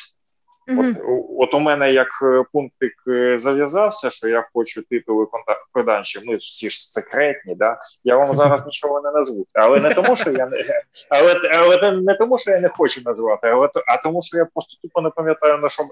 Mm-hmm. 0.68 0.90
От, 0.90 1.26
от 1.40 1.54
у 1.54 1.60
мене 1.60 1.94
як 1.94 2.08
е, 2.24 2.44
пунктик 2.54 2.94
е, 3.08 3.38
зав'язався, 3.38 4.10
що 4.10 4.28
я 4.28 4.46
хочу 4.54 4.82
титули 4.90 5.28
коданші. 5.72 6.20
Ми 6.26 6.36
всі 6.36 6.70
ж 6.70 6.92
секретні, 6.92 7.56
да 7.56 7.78
я 8.04 8.18
вам 8.18 8.36
зараз 8.36 8.66
нічого 8.66 9.02
не 9.02 9.12
назву, 9.12 9.46
але 9.54 9.80
не 9.80 9.94
тому, 9.94 10.16
що 10.16 10.32
я 10.32 10.46
не 10.46 10.58
але, 11.10 11.36
але 11.54 11.92
не 11.92 12.14
тому, 12.14 12.40
що 12.40 12.52
я 12.52 12.60
не 12.60 12.70
хочу 12.70 13.02
назвати, 13.06 13.48
але 13.48 13.70
а 13.88 13.98
тому, 13.98 14.22
що 14.22 14.38
я 14.38 14.46
просто 14.54 14.78
тупо 14.82 15.02
не 15.02 15.10
пам'ятаю 15.10 15.58
на 15.58 15.70
що 15.70 15.84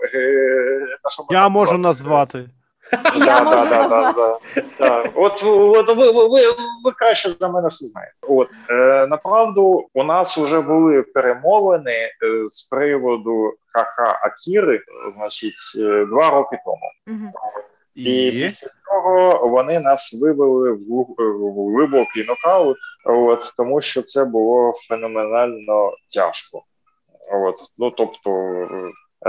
на 1.04 1.10
що 1.10 1.24
я 1.30 1.50
можу 1.50 1.78
назвати. 1.78 2.50
Я 3.16 3.44
можу 3.44 3.66
назвати. 3.66 4.22
От 5.16 5.44
ви 6.84 6.92
краще 7.00 7.30
за 7.30 7.50
мене 7.50 7.68
все 7.68 7.86
знаєте. 7.86 8.14
От 8.22 8.48
е, 8.70 9.08
направду 9.08 9.88
у 9.94 10.04
нас 10.04 10.38
вже 10.38 10.62
були 10.62 11.02
перемовини 11.02 11.92
е, 11.92 12.12
з 12.48 12.68
приводу 12.68 13.54
Хаха 13.74 14.20
Акіри, 14.24 14.82
значить, 15.18 15.54
е, 15.78 16.06
два 16.06 16.30
роки 16.30 16.58
тому. 16.66 17.20
І 17.96 18.32
після 18.32 18.68
цього 18.68 19.48
вони 19.48 19.80
нас 19.80 20.22
вивели 20.22 20.72
в 20.72 21.76
глибокий 21.76 22.26
нокаут, 22.28 22.78
от 23.06 23.54
тому 23.58 23.82
що 23.82 24.02
це 24.02 24.26
було 24.26 24.74
феноменально 24.90 25.92
тяжко. 26.16 26.64
От, 27.34 27.56
ну 27.78 27.92
тобто 27.92 28.32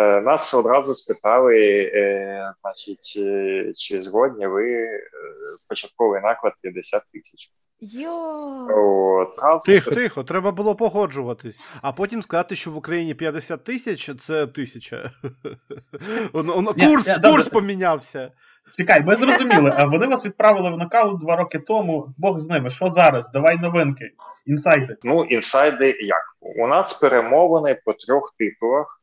нас 0.00 0.54
одразу 0.54 0.94
спитали, 0.94 1.90
е, 1.94 2.52
значить, 2.62 3.14
е, 3.26 3.72
чи 3.76 4.02
згодні 4.02 4.46
ви 4.46 4.88
початковий 5.68 6.20
наклад 6.20 6.52
50 6.62 7.02
тисяч. 7.12 7.50
Йо! 7.80 9.26
Тихо, 9.66 9.90
тихо, 9.90 10.24
треба 10.24 10.52
було 10.52 10.76
погоджуватись, 10.76 11.60
а 11.82 11.92
потім 11.92 12.22
сказати, 12.22 12.56
що 12.56 12.70
в 12.70 12.76
Україні 12.76 13.14
50 13.14 13.64
тисяч 13.64 14.10
це 14.20 14.46
тисяча. 14.46 15.10
Курс 16.88 17.18
курс 17.22 17.48
помінявся. 17.48 18.30
Чекай, 18.78 19.02
ми 19.02 19.16
зрозуміли, 19.16 19.74
а 19.76 19.84
вони 19.84 20.06
вас 20.06 20.24
відправили 20.24 20.70
в 20.70 20.76
нокаут 20.78 21.20
два 21.20 21.36
роки 21.36 21.58
тому. 21.58 22.14
Бог 22.18 22.38
з 22.38 22.48
ними. 22.48 22.70
Що 22.70 22.88
зараз? 22.88 23.30
Давай 23.30 23.58
новинки. 23.58 24.10
Інсайди. 24.46 24.96
Ну, 25.02 25.24
інсайди 25.24 25.96
як? 26.00 26.22
У 26.40 26.66
нас 26.66 27.00
перемовини 27.00 27.80
по 27.84 27.92
трьох 27.92 28.34
титулах. 28.38 28.98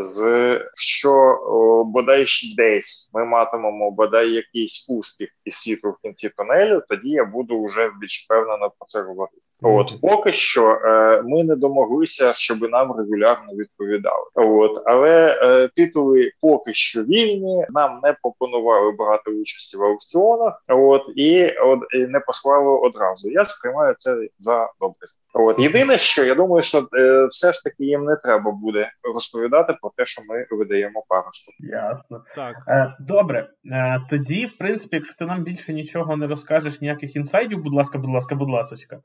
З 0.00 0.60
що 0.74 1.12
о, 1.12 1.84
бодай 1.84 2.26
десь 2.56 3.10
ми 3.14 3.24
матимемо 3.24 3.90
бодай 3.90 4.30
якийсь 4.30 4.86
успіх 4.88 5.28
і 5.44 5.50
світу 5.50 5.90
в 5.90 6.02
кінці 6.02 6.28
тунелю, 6.28 6.82
тоді 6.88 7.08
я 7.08 7.24
буду 7.24 7.64
вже 7.64 7.90
більш 8.00 8.24
впевнено 8.24 8.70
про 8.78 8.86
це 8.88 9.02
говорити. 9.02 9.45
От 9.62 10.00
поки 10.02 10.32
що 10.32 10.70
е, 10.70 11.22
ми 11.22 11.44
не 11.44 11.56
домоглися, 11.56 12.32
щоб 12.32 12.58
нам 12.70 12.92
регулярно 12.92 13.52
відповідали. 13.52 14.24
От 14.34 14.82
але 14.86 15.40
е, 15.42 15.68
титули 15.68 16.30
поки 16.40 16.74
що 16.74 17.02
вільні. 17.02 17.66
Нам 17.70 18.00
не 18.02 18.16
пропонували 18.22 18.92
брати 18.92 19.30
участі 19.30 19.76
в 19.76 19.82
аукціонах. 19.82 20.62
От 20.68 21.02
і 21.16 21.50
от 21.50 21.80
і 21.94 22.06
не 22.06 22.20
послали 22.20 22.78
одразу. 22.78 23.30
Я 23.30 23.44
сприймаю 23.44 23.94
це 23.98 24.16
за 24.38 24.68
добрість. 24.80 25.22
От 25.34 25.58
єдине, 25.58 25.98
що 25.98 26.24
я 26.24 26.34
думаю, 26.34 26.62
що 26.62 26.78
е, 26.78 27.26
все 27.26 27.52
ж 27.52 27.64
таки 27.64 27.84
їм 27.84 28.04
не 28.04 28.16
треба 28.16 28.50
буде 28.50 28.90
розповідати 29.14 29.76
про 29.80 29.92
те, 29.96 30.06
що 30.06 30.22
ми 30.28 30.46
видаємо 30.50 31.04
паросток. 31.08 31.54
Ясно, 31.58 32.24
так 32.34 32.56
е, 32.68 32.96
добре. 33.00 33.50
Е, 33.72 34.00
тоді, 34.10 34.46
в 34.46 34.58
принципі, 34.58 34.96
якщо 34.96 35.14
ти 35.18 35.26
нам 35.26 35.42
більше 35.42 35.72
нічого 35.72 36.16
не 36.16 36.26
розкажеш, 36.26 36.80
ніяких 36.80 37.16
інсайдів, 37.16 37.62
будь 37.62 37.74
ласка, 37.74 37.98
будь 37.98 38.10
ласка, 38.10 38.34
будь 38.34 38.50
ласочка. 38.50 39.00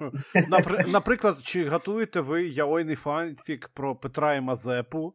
Наприклад, 0.86 1.38
чи 1.42 1.68
готуєте 1.68 2.20
ви 2.20 2.46
яойний 2.46 2.96
фанфік 2.96 3.68
про 3.74 3.96
Петра 3.96 4.34
і 4.34 4.40
Мазепу, 4.40 5.14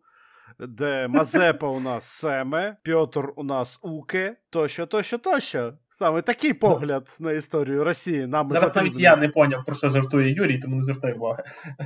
де 0.60 1.08
Мазепа 1.08 1.68
у 1.68 1.80
нас 1.80 2.06
Семе, 2.06 2.78
Пьотр 2.84 3.34
у 3.36 3.44
нас 3.44 3.80
Уке, 3.82 4.36
тощо, 4.50 4.86
тощо, 4.86 5.18
тощо. 5.18 5.74
Саме 5.90 6.22
такий 6.22 6.54
погляд 6.54 7.16
на 7.20 7.32
історію 7.32 7.84
Росії. 7.84 8.28
Нам 8.28 8.50
Зараз 8.50 8.70
потрібно. 8.70 8.90
навіть 8.90 9.04
я 9.04 9.16
не 9.16 9.30
поняв, 9.30 9.66
про 9.66 9.76
що 9.76 9.90
жартує 9.90 10.34
Юрій, 10.34 10.60
тому 10.60 10.76
не 10.76 10.84
звертай 10.84 11.14
уваги. 11.14 11.44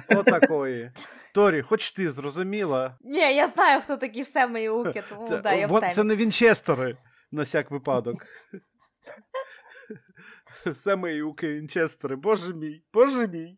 Отакої. 0.09 0.91
Торі, 1.33 1.61
хоч 1.61 1.91
ти 1.91 2.11
зрозуміла. 2.11 2.97
Ні, 3.01 3.35
я 3.35 3.47
знаю, 3.47 3.81
хто 3.81 3.97
такі 3.97 4.25
Семе 4.25 4.63
і 4.63 4.69
Уке, 4.69 5.03
тому 5.09 5.27
це, 5.27 5.37
да, 5.37 5.53
я 5.53 5.67
в 5.67 5.79
темі. 5.79 5.93
Це 5.93 6.03
не 6.03 6.15
Вінчестери, 6.15 6.97
на 7.31 7.43
всяк 7.43 7.71
випадок. 7.71 8.25
Саме 10.73 11.21
у 11.21 11.31
Вінчестери. 11.31 12.15
Боже 12.15 12.53
мій, 12.53 12.81
боже 12.93 13.27
мій. 13.27 13.57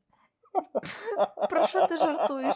Про 1.49 1.67
що 1.67 1.87
ти 1.87 1.97
жартуєш? 1.97 2.55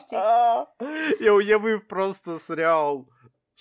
Я 1.22 1.32
уявив 1.32 1.88
просто 1.88 2.40
серіал 2.40 3.06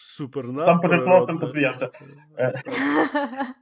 Супер 0.02 0.44
Сам 0.44 0.80
пожартував, 0.80 1.24
сам 1.24 1.38
посміявся. 1.38 1.90
Е, 2.38 2.62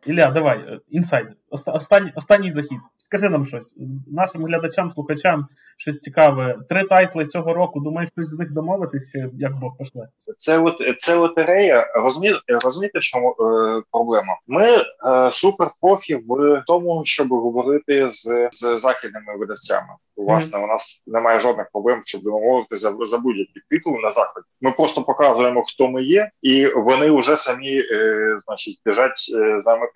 Ілля, 0.07 0.31
давай, 0.31 0.59
е, 0.59 0.81
інсайд. 0.89 1.27
Останній 1.51 2.13
останній 2.17 2.51
захід. 2.51 2.79
Скажи 2.99 3.29
нам 3.29 3.45
щось. 3.45 3.75
Нашим 4.07 4.45
глядачам, 4.45 4.91
слухачам 4.91 5.47
щось 5.77 6.01
цікаве. 6.01 6.59
Три 6.69 6.85
тайтли 6.85 7.27
цього 7.27 7.55
року. 7.55 7.81
Думаєш, 7.81 8.11
щось 8.13 8.29
з 8.29 8.39
них 8.39 8.53
домовитись, 8.53 9.11
чи 9.13 9.31
як 9.39 9.59
Бог 9.61 9.77
пошле? 9.79 10.09
Це 10.37 10.65
це 10.99 11.17
лотерея. 11.17 11.87
Розумієте, 11.95 12.41
розумієте, 12.65 13.01
що 13.01 13.19
е, 13.19 13.83
проблема? 13.91 14.39
Ми 14.49 14.67
е, 14.67 14.85
супер 15.31 15.69
профі 15.81 16.15
в 16.15 16.63
тому, 16.67 17.03
щоб 17.05 17.29
говорити 17.29 18.11
з, 18.11 18.49
з 18.51 18.79
західними 18.79 19.37
видавцями. 19.39 19.89
Власне, 20.19 20.59
mm-hmm. 20.59 20.65
у 20.65 20.67
нас 20.67 21.03
немає 21.07 21.41
жодних 21.41 21.67
проблем, 21.73 22.03
щоб 22.05 22.23
домовити 22.23 22.77
за, 22.77 22.91
за 22.91 23.19
будь-які 23.19 23.61
титули 23.71 23.99
на 24.03 24.11
заході. 24.11 24.47
Ми 24.61 24.73
просто 24.73 25.03
показуємо, 25.03 25.63
хто 25.63 25.89
ми 25.89 26.03
є, 26.03 26.31
і 26.43 26.67
вони 26.67 27.11
вже 27.11 27.37
самі, 27.37 27.79
е, 27.79 28.39
значить, 28.47 28.81
біжать 28.85 29.35
е, 29.35 29.61
з 29.61 29.67
нами 29.67 29.87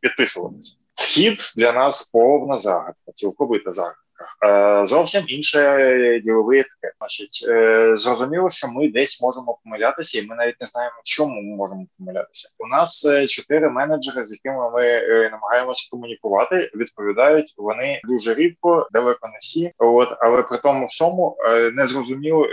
підписуватися. 0.00 0.78
Схід 0.96 1.38
для 1.56 1.72
нас 1.72 2.10
повна 2.10 2.58
загадка, 2.58 3.12
цілковита 3.14 3.72
загадка. 3.72 4.00
Е, 4.46 4.86
зовсім 4.86 5.24
інше 5.26 6.20
діловий 6.24 6.60
етикет. 6.60 6.92
Значить, 6.98 7.46
е, 7.48 7.96
зрозуміло, 7.98 8.50
що 8.50 8.68
ми 8.68 8.88
десь 8.88 9.22
можемо 9.22 9.58
помилятися, 9.64 10.18
і 10.18 10.26
ми 10.26 10.36
навіть 10.36 10.60
не 10.60 10.66
знаємо, 10.66 10.96
чому 11.04 11.42
ми 11.42 11.56
можемо 11.56 11.86
помилятися. 11.98 12.56
У 12.58 12.66
нас 12.66 13.08
чотири 13.28 13.70
менеджери, 13.70 14.24
з 14.24 14.32
якими 14.32 14.70
ми 14.70 15.00
намагаємося 15.30 15.88
комунікувати, 15.90 16.70
відповідають 16.74 17.54
вони 17.56 18.00
дуже 18.04 18.34
рідко, 18.34 18.88
далеко 18.92 19.28
не 19.28 19.38
всі. 19.40 19.72
От 19.78 20.08
але 20.20 20.42
при 20.42 20.58
тому 20.58 20.86
всьому 20.86 21.36
не 21.72 21.86
зрозуміло, 21.86 22.46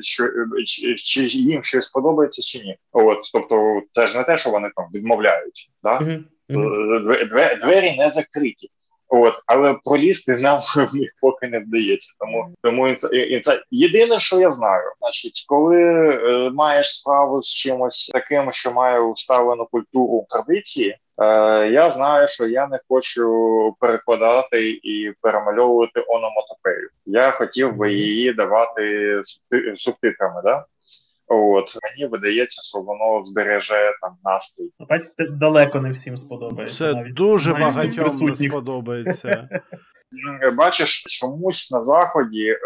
що 0.00 0.24
чи 0.96 1.22
їм 1.22 1.64
щось 1.64 1.86
сподобається 1.86 2.42
чи 2.42 2.58
ні. 2.58 2.78
От 2.92 3.18
тобто, 3.32 3.82
це 3.90 4.06
ж 4.06 4.18
не 4.18 4.24
те, 4.24 4.38
що 4.38 4.50
вони 4.50 4.70
там 4.76 4.86
відмовляють. 4.94 5.70
Да? 5.82 5.98
Mm-hmm. 5.98 6.22
Двері 7.62 7.96
не 7.98 8.10
закриті. 8.10 8.68
От, 9.12 9.34
але 9.46 9.76
пролізти 9.84 10.36
нам 10.36 10.60
в 10.76 10.94
них 10.94 11.10
поки 11.20 11.48
не 11.48 11.60
вдається. 11.60 12.16
Тому 12.18 12.54
тому 12.62 12.88
і 13.12 13.40
це 13.40 13.62
єдине, 13.70 14.20
що 14.20 14.40
я 14.40 14.50
знаю, 14.50 14.92
значить, 15.00 15.44
коли 15.48 15.82
е, 15.82 16.50
маєш 16.50 16.98
справу 16.98 17.42
з 17.42 17.54
чимось 17.54 18.08
таким, 18.08 18.52
що 18.52 18.72
має 18.72 19.00
уставлену 19.00 19.66
культуру 19.70 20.26
традиції. 20.28 20.90
Е, 20.90 21.68
я 21.68 21.90
знаю, 21.90 22.28
що 22.28 22.46
я 22.46 22.66
не 22.66 22.78
хочу 22.88 23.26
перекладати 23.80 24.70
і 24.70 25.12
перемальовувати 25.20 26.04
ономатопею. 26.08 26.88
Я 27.06 27.30
хотів 27.30 27.76
би 27.76 27.92
її 27.92 28.32
давати 28.32 28.82
субтитрами, 29.76 30.40
да? 30.44 30.64
От 31.32 31.76
мені 31.82 32.10
видається, 32.10 32.62
що 32.62 32.78
воно 32.78 33.24
збереже 33.24 33.92
там 34.00 34.16
настрій. 34.24 34.70
Бачите, 34.88 35.26
далеко 35.26 35.80
не 35.80 35.90
всім 35.90 36.16
сподобається. 36.16 36.78
Це 36.78 36.94
навіть 36.94 37.14
дуже 37.14 37.52
багатьом 37.52 38.26
не 38.26 38.34
сподобається. 38.34 39.48
Бачиш, 40.56 41.04
чомусь 41.04 41.70
на 41.70 41.84
заході, 41.84 42.46
е, 42.46 42.56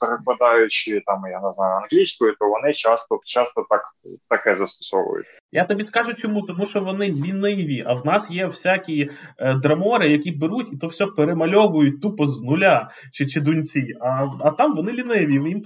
перекладаючи 0.00 1.02
там, 1.06 1.22
я 1.30 1.40
не 1.40 1.52
знаю, 1.52 1.80
англійською, 1.82 2.34
то 2.38 2.48
вони 2.48 2.72
часто 2.72 3.20
часто 3.24 3.66
так 3.70 3.82
таке 4.28 4.56
застосовують. 4.56 5.26
Я 5.52 5.64
тобі 5.64 5.82
скажу 5.82 6.14
чому, 6.14 6.42
тому 6.42 6.66
що 6.66 6.80
вони 6.80 7.06
ліниві, 7.08 7.84
а 7.86 7.94
в 7.94 8.06
нас 8.06 8.30
є 8.30 8.46
всякі 8.46 9.10
е, 9.38 9.54
драмори, 9.54 10.08
які 10.10 10.32
беруть 10.32 10.72
і 10.72 10.76
то 10.76 10.86
все 10.86 11.06
перемальовують 11.06 12.02
тупо 12.02 12.26
з 12.26 12.42
нуля 12.42 12.90
чи 13.12 13.26
чи 13.26 13.40
дунці. 13.40 13.94
А 14.00 14.26
а 14.40 14.50
там 14.50 14.74
вони 14.74 14.92
ліниві, 14.92 15.32
їм 15.32 15.62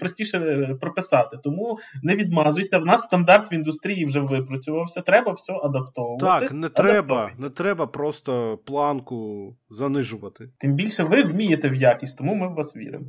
простіше 0.00 0.68
прописати. 0.80 1.36
Тому 1.44 1.78
не 2.02 2.14
відмазуйся. 2.14 2.78
В 2.78 2.86
нас 2.86 3.02
стандарт 3.02 3.52
в 3.52 3.54
індустрії 3.54 4.06
вже 4.06 4.20
випрацювався. 4.20 5.00
Треба 5.00 5.32
все 5.32 5.52
адаптовувати. 5.52 6.24
Так, 6.24 6.52
не 6.52 6.68
треба, 6.68 7.30
не 7.38 7.50
треба 7.50 7.86
просто 7.86 8.58
планку 8.66 9.48
занижувати. 9.70 10.48
Тим 10.58 10.72
більше 10.72 11.04
ви 11.04 11.22
вмієте 11.22 11.68
в 11.68 11.74
якість, 11.74 12.18
тому 12.18 12.34
ми 12.34 12.48
в 12.48 12.54
вас 12.54 12.76
віримо. 12.76 13.06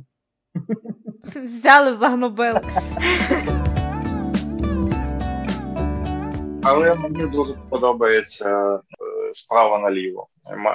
Взяли, 1.44 1.96
загнобили. 1.96 2.60
Але 6.62 6.94
мені 6.94 7.26
дуже 7.26 7.54
подобається 7.70 8.76
е, 8.76 8.80
справа 9.32 9.78
наліво 9.78 10.28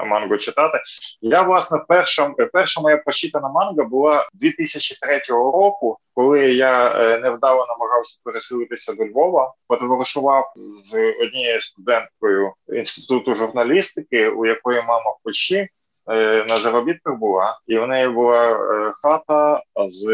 манго 0.05 0.37
читати. 0.37 0.77
Я, 1.21 1.41
власне, 1.41 1.79
перша 1.87 2.33
перша 2.53 2.81
моя 2.81 2.97
прочитана 2.97 3.49
манга 3.49 3.83
була 3.83 4.29
2003 4.33 5.19
року, 5.29 5.97
коли 6.13 6.53
я 6.53 6.87
е, 6.87 7.19
невдало 7.19 7.65
намагався 7.67 8.21
переселитися 8.23 8.93
до 8.93 9.05
Львова, 9.05 9.53
потоваришував 9.67 10.53
з 10.81 11.13
однією 11.21 11.61
студенткою 11.61 12.53
інституту 12.67 13.33
журналістики, 13.33 14.29
у 14.29 14.45
якої 14.45 14.81
мама 14.81 15.11
в 15.11 15.23
Польщі. 15.23 15.69
Е, 16.09 16.45
на 16.45 16.57
заробітках 16.57 17.15
була, 17.15 17.59
і 17.67 17.77
в 17.77 17.87
неї 17.87 18.09
була 18.09 18.59
хата 19.01 19.61
з 19.89 20.05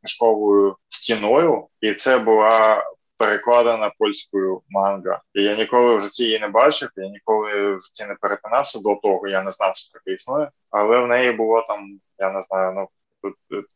книжковою 0.00 0.76
стіною, 0.88 1.66
і 1.80 1.92
це 1.92 2.18
була 2.18 2.84
перекладена 3.16 3.92
польською 3.98 4.62
манга. 4.68 5.22
І 5.34 5.42
я 5.42 5.56
ніколи 5.56 5.96
в 5.96 6.00
житті 6.00 6.24
її 6.24 6.40
не 6.40 6.48
бачив, 6.48 6.88
я 6.96 7.08
ніколи 7.08 7.76
в 7.76 7.80
житті 7.80 8.04
не 8.04 8.14
перетинався 8.20 8.78
до 8.78 8.94
того, 8.94 9.28
я 9.28 9.42
не 9.42 9.50
знав, 9.50 9.76
що 9.76 9.92
таке 9.92 10.12
існує. 10.12 10.50
Але 10.70 10.98
в 10.98 11.06
неї 11.06 11.32
було 11.32 11.64
там, 11.68 12.00
я 12.18 12.32
не 12.32 12.42
знаю, 12.42 12.72
ну. 12.74 12.88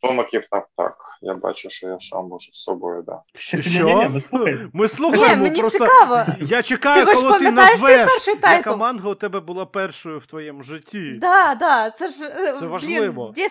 Томаків 0.03 0.47
так, 0.51 0.67
так. 0.77 0.97
Я 1.23 1.35
бачу, 1.35 1.71
що 1.71 1.87
я 1.89 1.97
сам 2.01 2.29
можу 2.29 2.53
з 2.53 2.63
собою, 2.63 3.03
да. 3.07 3.23
Що? 3.35 3.63
Що? 3.63 4.11
Ми 4.73 4.89
слухаємо. 4.89 5.37
Ні, 5.37 5.43
мені 5.43 5.61
просто... 5.61 5.79
цікаво. 5.79 6.25
Я 6.41 6.63
чекаю, 6.63 7.07
ти 7.07 7.15
коли 7.15 7.39
ти 7.39 7.51
назвеш, 7.51 8.11
яка 8.43 8.77
манга 8.77 9.11
у 9.11 9.15
тебе 9.15 9.41
була 9.41 9.67
першою 9.67 10.19
в 10.19 10.27
твоєму 10.27 10.63
житті. 10.63 11.13
Да, 11.21 11.55
да, 11.55 11.91
це 11.91 12.09
ж 12.09 12.25
е, 12.25 12.53
це 12.53 12.67
важливо. 12.67 13.33
Блін, 13.37 13.51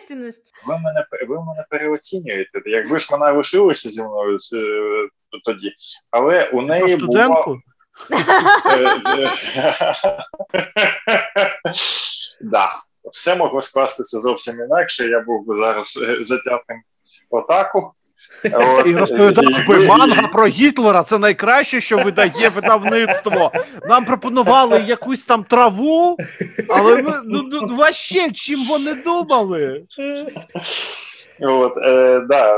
ви 0.68 0.78
мене 0.78 1.06
ви 1.28 1.36
мене 1.36 1.66
переоцінюєте. 1.70 2.62
Якби 2.66 3.00
ж 3.00 3.08
вона 3.12 3.32
лишилася 3.32 3.90
зі 3.90 4.02
мною 4.02 4.38
е, 4.38 5.40
тоді. 5.46 5.72
Але 6.12 6.50
у 6.50 6.62
неї 6.62 6.98
була... 6.98 7.46
Да. 12.42 12.70
Все 13.12 13.36
могло 13.36 13.62
скластися 13.62 14.20
зовсім 14.20 14.54
інакше. 14.66 15.08
Я 15.08 15.20
був 15.20 15.46
би 15.46 15.58
зараз 15.58 16.00
е, 16.04 16.24
затятим 16.24 16.78
в 17.32 17.38
атаку. 17.38 17.94
І 18.86 18.96
розповідав 18.96 19.68
би 19.68 19.80
манга 19.86 20.28
про 20.28 20.48
Гітлера. 20.48 21.04
Це 21.04 21.18
найкраще, 21.18 21.82
що 21.82 21.98
видає 21.98 22.50
видавництво. 22.50 23.52
Нам 23.90 24.06
пропонували 24.06 24.84
якусь 24.88 25.24
там 25.24 25.44
траву, 25.44 26.18
але 26.70 27.02
ми 27.02 27.22
ну, 27.26 27.44
ну, 27.52 27.76
ваще 27.76 28.32
чим 28.32 28.60
вони 28.68 28.94
думали? 28.94 29.84
От, 31.42 31.78
е, 31.78 32.20
да, 32.20 32.58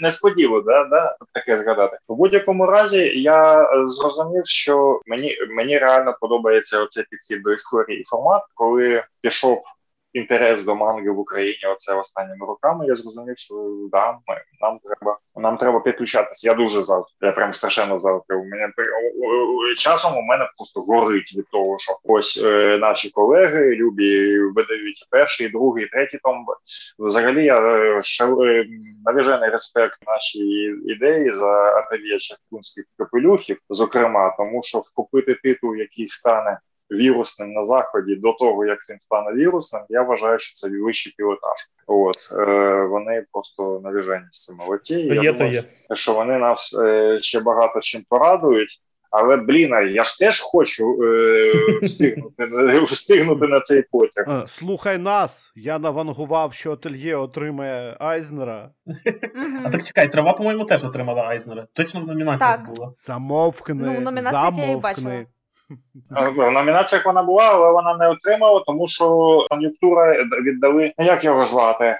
Несподівано 0.00 0.62
да, 0.62 0.84
да, 0.84 1.16
таке 1.34 1.58
згадати. 1.58 1.98
У 2.08 2.16
будь-якому 2.16 2.66
разі 2.66 3.20
я 3.20 3.68
зрозумів, 3.88 4.42
що 4.46 5.00
мені 5.06 5.36
мені 5.50 5.78
реально 5.78 6.16
подобається 6.20 6.82
оцей 6.82 7.04
підхід 7.10 7.42
до 7.42 7.50
історії 7.50 8.00
і 8.00 8.04
формат, 8.04 8.42
коли 8.54 9.02
пішов 9.20 9.62
інтерес 10.16 10.64
до 10.64 10.74
манги 10.74 11.10
в 11.10 11.18
Україні 11.18 11.66
оце 11.72 11.94
останніми 11.94 12.46
роками. 12.46 12.86
Я 12.86 12.96
зрозумів, 12.96 13.38
що 13.38 13.54
да, 13.92 14.12
ми 14.12 14.36
нам 14.60 14.78
треба 14.84 15.18
нам 15.36 15.58
треба 15.58 15.80
підключатися. 15.80 16.48
Я 16.48 16.54
дуже 16.54 16.82
завжди. 16.82 17.12
Я 17.20 17.32
прям 17.32 17.54
страшенно 17.54 18.00
завжди. 18.00 18.34
У 18.34 18.44
мене 18.44 18.72
часом 19.76 20.18
у 20.18 20.22
мене 20.22 20.50
просто 20.56 20.80
горить 20.80 21.34
від 21.36 21.48
того, 21.50 21.78
що 21.78 21.92
ось 22.04 22.42
е, 22.44 22.78
наші 22.78 23.10
колеги 23.10 23.74
любі 23.74 24.38
видають 24.38 25.06
перший, 25.10 25.48
другий, 25.48 25.86
третій 25.86 26.18
том. 26.22 26.46
Взагалі 26.98 27.44
я 27.44 27.60
е, 27.60 28.00
е 28.20 28.66
навіжений 29.04 29.50
респект 29.50 29.98
нашій 30.06 30.74
ідеї 30.86 31.32
за 31.32 31.52
атавія 31.76 32.18
чаткунських 32.18 32.84
капелюхів, 32.98 33.58
зокрема, 33.70 34.34
тому 34.38 34.62
що 34.62 34.78
вкупити 34.78 35.34
титул, 35.34 35.76
який 35.76 36.06
стане 36.06 36.58
вірусним 36.90 37.52
на 37.52 37.64
заході 37.64 38.16
до 38.16 38.32
того, 38.32 38.64
як 38.64 38.78
він 38.90 38.98
стане 38.98 39.32
вірусним, 39.32 39.82
я 39.88 40.02
вважаю, 40.02 40.38
що 40.38 40.54
це 40.54 40.76
вищий 40.82 41.14
пілотаж. 41.16 41.58
От 41.86 42.48
е, 42.48 42.86
вони 42.86 43.24
просто 43.32 43.80
навіжені 43.84 44.26
з 44.30 44.44
цим 44.44 44.56
молодці. 44.56 44.94
Я 45.00 45.22
є, 45.22 45.32
думаю, 45.32 45.52
є. 45.52 45.62
що 45.96 46.14
вони 46.14 46.38
нас 46.38 46.78
е, 46.82 47.18
ще 47.22 47.40
багато 47.40 47.80
чим 47.80 48.02
порадують. 48.08 48.82
Але 49.10 49.36
блін, 49.36 49.70
я 49.92 50.04
ж 50.04 50.18
теж 50.18 50.40
хочу 50.40 51.02
е, 51.02 51.52
встигнути 51.82 52.44
встигнути 52.84 53.46
на 53.46 53.60
цей 53.60 53.82
потяг. 53.82 54.48
Слухай 54.48 54.98
нас. 54.98 55.52
Я 55.54 55.78
навангував, 55.78 56.52
що 56.52 56.72
ательє 56.72 57.16
отримає 57.16 57.96
Айзнера. 58.00 58.70
А 59.64 59.70
так 59.70 59.84
чекай, 59.84 60.12
трава, 60.12 60.32
по-моєму, 60.32 60.64
теж 60.64 60.84
отримала 60.84 61.22
Айзнера. 61.22 61.66
Точно 61.72 62.00
номінація 62.00 62.66
була. 62.74 62.92
Замовкни. 62.94 64.00
Ну, 64.00 64.20
замовкни. 64.22 65.26
В 66.10 66.50
номінаціях 66.50 67.06
вона 67.06 67.22
була, 67.22 67.44
але 67.44 67.70
вона 67.70 67.96
не 67.96 68.08
отримала, 68.08 68.62
тому 68.66 68.88
що 68.88 69.06
кон'юнктура 69.50 70.24
віддали 70.42 70.92
як 70.98 71.24
його 71.24 71.46
звати 71.46 71.96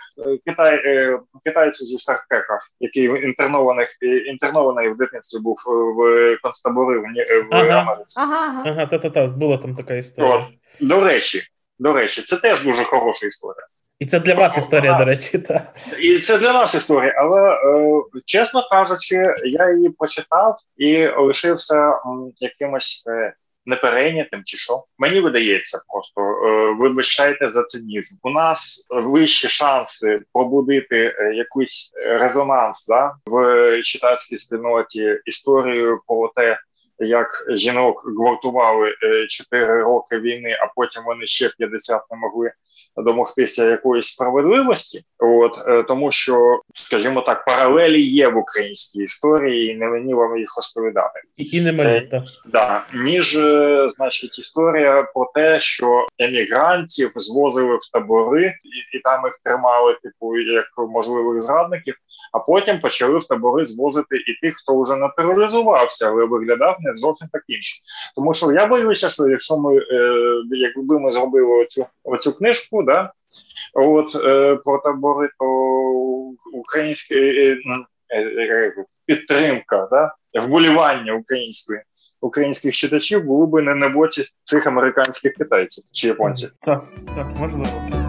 Китай 0.47 0.81
е, 0.85 1.19
китайцю 1.45 1.85
зі 1.85 1.99
Старкека, 1.99 2.61
який 2.81 3.05
інтернованих 3.05 3.89
інтернований 4.27 4.89
в 4.89 4.97
дитинстві 4.97 5.41
був 5.41 5.57
в 5.97 6.39
концтабори 6.43 6.99
в, 6.99 7.03
в 7.03 7.49
ага. 7.51 7.81
Америці. 7.81 8.21
Ага, 8.21 8.63
ага, 8.67 8.87
та-та-та, 8.87 9.27
була 9.27 9.59
там 9.59 9.75
така 9.75 9.95
історія. 9.95 10.37
От. 10.37 10.45
До 10.81 11.01
речі, 11.01 11.43
до 11.79 11.93
речі, 11.93 12.23
це 12.23 12.37
теж 12.37 12.65
дуже 12.65 12.85
хороша 12.85 13.27
історія. 13.27 13.67
І 13.99 14.07
це 14.07 14.21
для 14.21 14.35
вас 14.35 14.59
історія, 14.59 14.99
до 14.99 15.05
речі, 15.05 15.39
так. 15.39 15.63
І 16.01 16.19
це 16.19 16.39
для 16.39 16.53
нас 16.53 16.75
історія, 16.75 17.15
але 17.17 17.51
е, 17.51 18.03
чесно 18.25 18.69
кажучи, 18.71 19.17
я 19.45 19.73
її 19.73 19.91
прочитав 19.91 20.57
і 20.77 21.07
лишився 21.07 21.93
якимось 22.41 23.05
е, 23.07 23.35
не 23.67 23.77
перейнятим 23.77 24.43
чи 24.45 24.57
що. 24.57 24.85
Мені 24.99 25.21
видається 25.21 25.81
просто 25.89 26.21
е, 26.21 26.75
вибачайте 26.81 27.51
за 27.51 27.65
цинізм. 27.65 28.17
У 28.23 28.31
нас 28.31 28.87
вищі 28.91 29.49
шанси 29.49 30.21
пробудити 30.33 31.15
е, 31.19 31.35
якийсь 31.35 31.93
резонанс 32.07 32.87
да, 32.87 33.15
в 33.27 33.83
читацькій 33.83 34.39
спільноті 34.39 35.19
історію 35.27 35.99
про 36.07 36.33
те. 36.37 36.59
як 36.99 37.29
жінок 37.51 38.03
гвалтували 38.19 38.95
4 39.29 39.83
роки 39.83 40.19
війни, 40.19 40.59
а 40.61 40.67
потім 40.77 41.03
вони 41.05 41.27
ще 41.27 41.51
50 41.59 42.03
не 42.11 42.17
могли 42.17 42.53
домогтися 42.97 43.65
якоїсь 43.65 44.07
справедливості, 44.07 45.03
от 45.19 45.53
е, 45.69 45.83
тому 45.83 46.11
що, 46.11 46.61
скажімо 46.75 47.21
так, 47.21 47.45
паралелі 47.45 48.03
є 48.03 48.29
в 48.29 48.37
українській 48.37 49.03
історії, 49.03 49.73
і 49.73 49.77
не 49.77 49.89
мені 49.89 50.15
вам 50.15 50.39
їх 50.39 50.57
розповідати, 50.57 51.21
і 51.37 51.61
не 51.61 51.73
мені, 51.73 52.01
так. 52.01 52.23
Да, 52.47 52.85
ніж 52.95 53.37
е, 53.37 53.87
значить 53.91 54.39
історія 54.39 55.03
про 55.15 55.31
те, 55.35 55.61
що 55.61 56.07
емігрантів 56.19 57.13
звозили 57.17 57.77
в 57.77 57.93
табори, 57.93 58.47
і, 58.47 58.97
і 58.97 59.01
там 59.01 59.25
їх 59.25 59.39
тримали, 59.45 59.97
типу, 60.03 60.37
як 60.39 60.67
можливих 60.89 61.43
зрадників. 61.43 61.95
А 62.33 62.39
потім 62.39 62.81
почали 62.81 63.19
в 63.19 63.27
табори 63.27 63.65
звозити 63.65 64.17
і 64.17 64.47
тих, 64.47 64.57
хто 64.57 64.83
вже 64.83 64.97
натуралізувався, 64.97 66.09
але 66.09 66.27
виглядав 66.27 66.77
не 66.81 66.97
зовсім 66.97 67.29
так 67.33 67.43
інше. 67.49 67.81
Тому 68.17 68.35
що 68.35 68.53
я 68.53 68.67
боюся, 68.67 69.09
що 69.09 69.29
якщо 69.29 69.57
ми 69.59 69.77
е, 69.77 69.83
якби 70.51 71.01
ми 71.01 71.13
зробили 71.13 71.63
оцю 71.63 71.87
оцю 72.05 72.33
книжку, 72.33 72.83
да 72.83 73.13
от 73.75 74.17
е, 74.25 74.57
про 74.57 74.79
табори, 74.79 75.29
то 75.39 75.47
українська 76.53 77.15
е, 77.15 77.57
підтримка, 79.07 79.89
да 79.91 80.15
вболівання 80.41 81.13
української. 81.13 81.81
Українських 82.21 82.75
читачів 82.75 83.25
були 83.25 83.47
б 83.47 83.65
не 83.65 83.75
на 83.75 83.89
боці 83.89 84.25
цих 84.43 84.67
американських 84.67 85.35
китайців 85.35 85.85
чи 85.93 86.09
японців. 86.09 86.51
Так, 86.61 86.85
так, 87.17 87.27
можливо. 87.39 88.06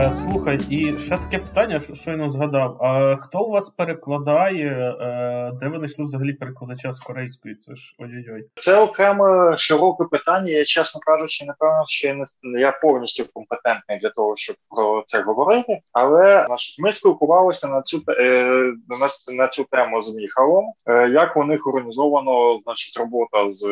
Е, 0.00 0.12
слухай, 0.12 0.58
і 0.70 0.98
ще 0.98 1.18
таке 1.18 1.38
питання, 1.38 1.80
що 1.80 1.94
щойно 1.94 2.30
згадав. 2.30 2.82
А 2.82 3.16
хто 3.16 3.40
у 3.40 3.50
вас 3.50 3.70
перекладає? 3.70 4.96
Е, 5.00 5.52
де 5.60 5.68
ви 5.68 5.76
знайшли 5.76 6.04
взагалі 6.04 6.32
перекладача 6.32 6.92
з 6.92 7.00
корейської? 7.00 7.54
Це 7.54 7.74
ж 7.74 7.94
ой-ой-ой. 7.98 8.44
Це 8.54 8.80
окреме 8.80 9.58
широке 9.58 10.04
питання. 10.04 10.52
Я 10.52 10.64
чесно 10.64 11.00
кажучи, 11.00 11.44
напевно, 11.44 11.84
ще 11.86 12.14
не 12.42 12.60
я 12.60 12.72
повністю 12.72 13.24
компетентний 13.34 13.98
для 13.98 14.10
того, 14.10 14.36
щоб 14.36 14.56
про 14.70 15.02
це 15.06 15.22
говорити. 15.22 15.80
Але 15.92 16.46
ми 16.78 16.92
спілкувалися 16.92 17.68
на 17.68 17.82
цю 17.82 18.02
е, 18.08 18.44
на, 18.88 19.36
на 19.36 19.48
цю 19.48 19.64
тему 19.64 20.02
з 20.02 20.14
Міхалом, 20.14 20.64
як 21.10 21.36
у 21.36 21.44
них 21.44 21.66
організовано 21.66 22.58
значить 22.58 22.98
робота 22.98 23.52
з 23.52 23.66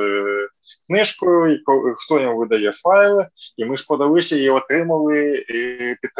книжкою, 0.88 1.60
хто 1.96 2.20
йому 2.20 2.38
видає 2.38 2.72
файли, 2.72 3.28
і 3.56 3.64
ми 3.64 3.76
ж 3.76 3.86
подалися 3.88 4.36
і 4.36 4.50
отримали 4.50 5.44
підтримку 6.02 6.15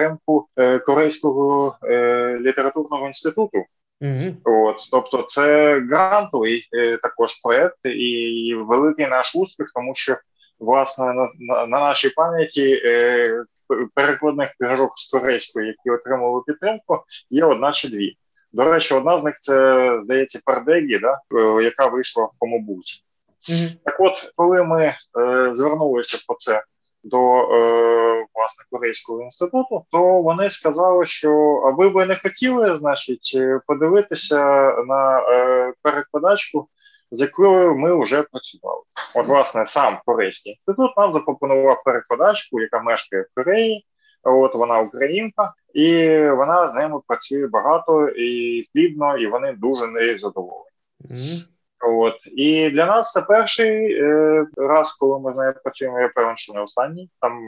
е, 0.57 0.79
Корейського 0.79 1.77
е, 1.83 2.39
літературного 2.41 3.07
інституту. 3.07 3.65
Mm-hmm. 4.01 4.35
От, 4.45 4.77
тобто, 4.91 5.23
це 5.23 5.79
грантовий 5.81 6.69
е, 6.73 6.97
також 6.97 7.41
проект 7.43 7.79
і 7.85 8.55
великий 8.69 9.07
наш 9.07 9.37
успіх, 9.37 9.73
тому 9.75 9.95
що 9.95 10.17
власне 10.59 11.05
на, 11.05 11.29
на, 11.39 11.67
на 11.67 11.81
нашій 11.81 12.11
пам'яті 12.11 12.83
е, 12.85 13.45
перекладних 13.95 14.55
книжок 14.59 14.93
з 14.97 15.13
корейської, 15.13 15.67
які 15.67 15.91
отримали 15.91 16.43
підтримку, 16.47 17.05
є 17.31 17.45
одна 17.45 17.73
чи 17.73 17.89
дві. 17.89 18.17
До 18.53 18.65
речі, 18.65 18.95
одна 18.95 19.19
з 19.19 19.25
них 19.25 19.35
це 19.35 19.91
здається 20.03 20.41
Пардегі, 20.45 20.99
да, 20.99 21.21
яка 21.63 21.87
вийшла 21.87 22.25
в 22.25 22.31
Комобуці. 22.39 23.03
Mm-hmm. 23.51 23.77
Так, 23.85 23.97
от, 24.01 24.33
коли 24.37 24.65
ми 24.65 24.85
е, 24.85 24.95
звернулися 25.57 26.25
по 26.29 26.37
це 26.39 26.63
до 27.07 27.39
е, 27.39 28.27
власне 28.35 28.65
корейського 28.71 29.23
інституту, 29.23 29.85
то 29.91 30.23
вони 30.23 30.51
сказали, 30.51 31.07
що 31.07 31.31
а 31.67 31.71
ви 31.71 32.07
не 32.07 32.15
хотіли, 32.15 32.77
значить, 32.77 33.39
подивитися 33.67 34.45
на 34.87 35.19
е, 35.19 35.73
перекладачку, 35.83 36.69
з 37.11 37.21
якою 37.21 37.77
ми 37.77 38.03
вже 38.03 38.23
працювали. 38.23 38.83
От, 39.15 39.27
власне, 39.27 39.67
сам 39.67 39.99
корейський 40.07 40.53
інститут 40.53 40.97
нам 40.97 41.13
запропонував 41.13 41.83
перекладачку, 41.85 42.61
яка 42.61 42.81
мешкає 42.81 43.23
в 43.23 43.35
Кореї. 43.35 43.87
От 44.23 44.55
вона 44.55 44.81
українка, 44.81 45.53
і 45.75 46.19
вона 46.29 46.71
з 46.71 46.75
ними 46.75 47.01
працює 47.07 47.47
багато 47.47 48.09
і 48.09 48.63
плідно, 48.75 49.19
і 49.19 49.27
вони 49.27 49.53
дуже 49.53 49.87
нею 49.87 50.19
задоволені. 50.19 50.71
Mm-hmm. 51.11 51.56
От 51.81 52.15
і 52.37 52.71
для 52.71 52.87
нас 52.87 53.13
це 53.13 53.23
перший 53.29 53.93
е, 53.93 54.47
раз, 54.57 54.93
коли 54.93 55.21
ми 55.21 55.35
з 55.35 55.39
нею 55.39 55.55
працюємо. 55.65 56.01
Я 56.01 56.09
певен, 56.09 56.37
що 56.37 56.53
не 56.53 56.61
останній. 56.61 57.11
Там 57.21 57.41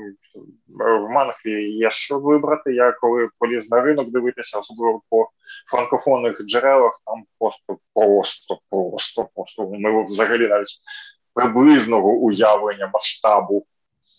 в 0.68 1.08
Манхві 1.08 1.70
є 1.70 1.90
що 1.90 2.18
вибрати. 2.18 2.74
Я 2.74 2.92
коли 2.92 3.28
поліз 3.38 3.70
на 3.70 3.80
ринок 3.80 4.10
дивитися, 4.10 4.58
особливо 4.58 5.02
по 5.10 5.28
франкофонних 5.70 6.46
джерелах, 6.46 7.02
там 7.06 7.24
просто, 7.38 7.78
просто, 7.94 8.58
просто, 8.70 9.28
просто 9.34 9.70
ми 9.70 10.06
взагалі 10.06 10.48
навіть 10.48 10.78
приблизного 11.34 12.08
уявлення 12.08 12.90
масштабу 12.94 13.66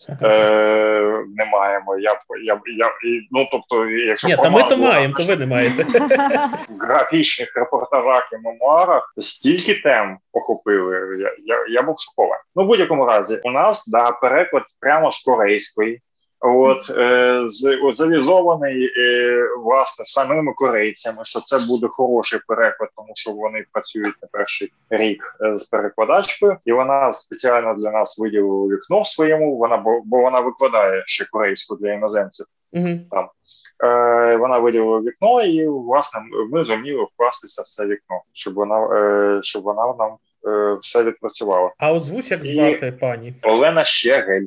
е, 0.09 1.25
не 1.37 1.45
маємо. 1.51 1.97
Я, 1.97 2.19
я, 2.43 2.61
я, 2.77 2.91
Ну, 3.31 3.47
тобто, 3.51 3.89
якщо 3.89 4.27
Ні, 4.27 4.35
та 4.35 4.49
ми 4.49 4.63
то 4.63 4.77
маємо, 4.77 5.13
то 5.17 5.23
ви 5.23 5.35
не 5.35 5.45
маєте. 5.45 5.83
В 6.69 6.79
графічних 6.79 7.55
репортажах 7.55 8.29
і 8.33 8.47
мемуарах 8.47 9.13
стільки 9.17 9.81
тем 9.81 10.17
охопили. 10.33 11.17
Я 11.19 11.35
я, 11.45 11.65
я 11.69 11.81
був 11.81 11.95
шокований. 11.99 12.43
Ну, 12.55 12.63
в 12.63 12.67
будь-якому 12.67 13.05
разі, 13.05 13.41
у 13.43 13.51
нас 13.51 13.87
да, 13.87 14.11
переклад 14.11 14.63
прямо 14.81 15.11
з 15.11 15.23
корейської. 15.23 16.01
От 16.41 16.89
е, 16.89 17.41
завізований 17.93 18.85
е, 18.85 19.43
власне 19.63 20.05
самими 20.05 20.53
корейцями, 20.53 21.17
що 21.23 21.39
це 21.39 21.57
буде 21.67 21.87
хороший 21.87 22.39
переклад, 22.47 22.89
тому 22.95 23.11
що 23.13 23.31
вони 23.31 23.65
працюють 23.71 24.15
на 24.21 24.27
перший 24.31 24.71
рік 24.89 25.37
е, 25.41 25.55
з 25.55 25.65
перекладачкою, 25.65 26.57
і 26.65 26.71
вона 26.71 27.13
спеціально 27.13 27.73
для 27.73 27.91
нас 27.91 28.19
виділила 28.19 28.75
вікно 28.75 29.01
в 29.01 29.07
своєму. 29.07 29.57
Вона 29.57 29.77
бо, 29.77 30.01
бо 30.05 30.21
вона 30.21 30.39
викладає 30.39 31.03
ще 31.05 31.25
корейську 31.31 31.75
для 31.75 31.93
іноземців. 31.93 32.45
Mm-hmm. 32.73 32.99
Там 33.11 33.29
е, 33.83 34.37
вона 34.37 34.59
виділила 34.59 34.99
вікно, 34.99 35.41
і 35.41 35.67
власне 35.67 36.21
ми 36.51 36.63
зуміли 36.63 37.07
вкластися 37.13 37.61
в 37.61 37.65
це 37.65 37.85
вікно, 37.85 38.21
щоб 38.33 38.53
вона 38.53 38.87
е, 38.95 39.39
щоб 39.43 39.63
вона 39.63 39.93
нам 39.99 40.11
е, 40.47 40.77
все 40.81 41.03
відпрацювала. 41.03 41.71
А 41.77 41.93
озвуч 41.93 42.31
як 42.31 42.43
звати 42.45 42.91
пані 42.91 43.33
Олена 43.43 43.85
Щегель. 43.85 44.45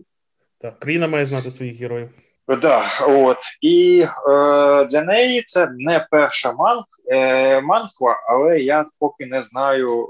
Так, 0.62 0.78
країна 0.78 1.08
має 1.08 1.26
знати 1.26 1.50
своїх 1.50 1.80
героїв. 1.80 2.10
Да, 2.48 2.82
от 3.08 3.38
і 3.60 4.04
е, 4.04 4.84
для 4.84 5.02
неї 5.02 5.44
це 5.46 5.68
не 5.78 6.06
перша 6.10 6.52
манх, 6.52 6.84
е, 7.12 7.60
манхва, 7.60 8.22
але 8.28 8.60
я 8.60 8.84
поки 8.98 9.26
не 9.26 9.42
знаю 9.42 9.88
е, 9.88 10.06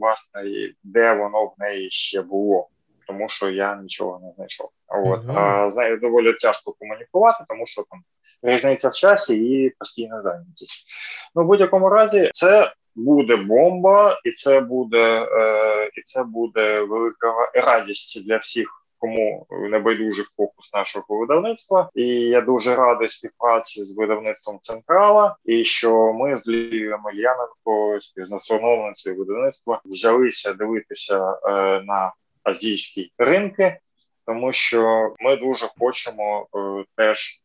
власне 0.00 0.42
де 0.82 1.14
воно 1.14 1.44
в 1.44 1.54
неї 1.58 1.90
ще 1.90 2.22
було, 2.22 2.68
тому 3.06 3.28
що 3.28 3.50
я 3.50 3.76
нічого 3.76 4.20
не 4.24 4.32
знайшов. 4.32 4.70
От 4.88 5.24
uh 5.24 5.38
а 5.38 5.70
з 5.70 5.76
нею 5.76 5.96
доволі 5.96 6.32
тяжко 6.32 6.74
комунікувати, 6.78 7.44
тому 7.48 7.66
що 7.66 7.82
там 7.90 8.00
різниця 8.42 8.88
в 8.88 8.92
часі 8.92 9.36
і 9.36 9.70
постійна 9.70 10.22
зайнятість. 10.22 10.88
Ну 11.34 11.42
в 11.42 11.46
будь-якому 11.46 11.88
разі, 11.88 12.30
це 12.32 12.72
буде 12.94 13.36
бомба, 13.36 14.20
і 14.24 14.30
це 14.30 14.60
буде, 14.60 15.26
е, 15.30 15.86
і 15.86 16.02
це 16.06 16.24
буде 16.24 16.80
велика 16.80 17.34
радість 17.54 18.26
для 18.26 18.36
всіх 18.36 18.85
кому 18.98 19.46
не 19.50 19.78
байдужий 19.78 20.24
фокус 20.36 20.74
нашого 20.74 21.18
видавництва, 21.18 21.90
і 21.94 22.06
я 22.06 22.40
дуже 22.40 22.74
радий 22.76 23.08
співпраці 23.08 23.84
з 23.84 23.98
видавництвом 23.98 24.58
Централа. 24.62 25.36
І 25.44 25.64
що 25.64 26.12
ми 26.12 26.36
з 26.36 26.48
Лією 26.48 26.98
Мельяненко, 27.04 27.98
співзасновницею 28.00 29.16
видавництва, 29.16 29.80
взялися 29.84 30.54
дивитися 30.54 31.38
е, 31.44 31.50
на 31.82 32.12
азійські 32.42 33.10
ринки, 33.18 33.78
тому 34.26 34.52
що 34.52 35.14
ми 35.18 35.36
дуже 35.36 35.66
хочемо 35.78 36.46
е, 36.54 36.84
теж 36.96 37.40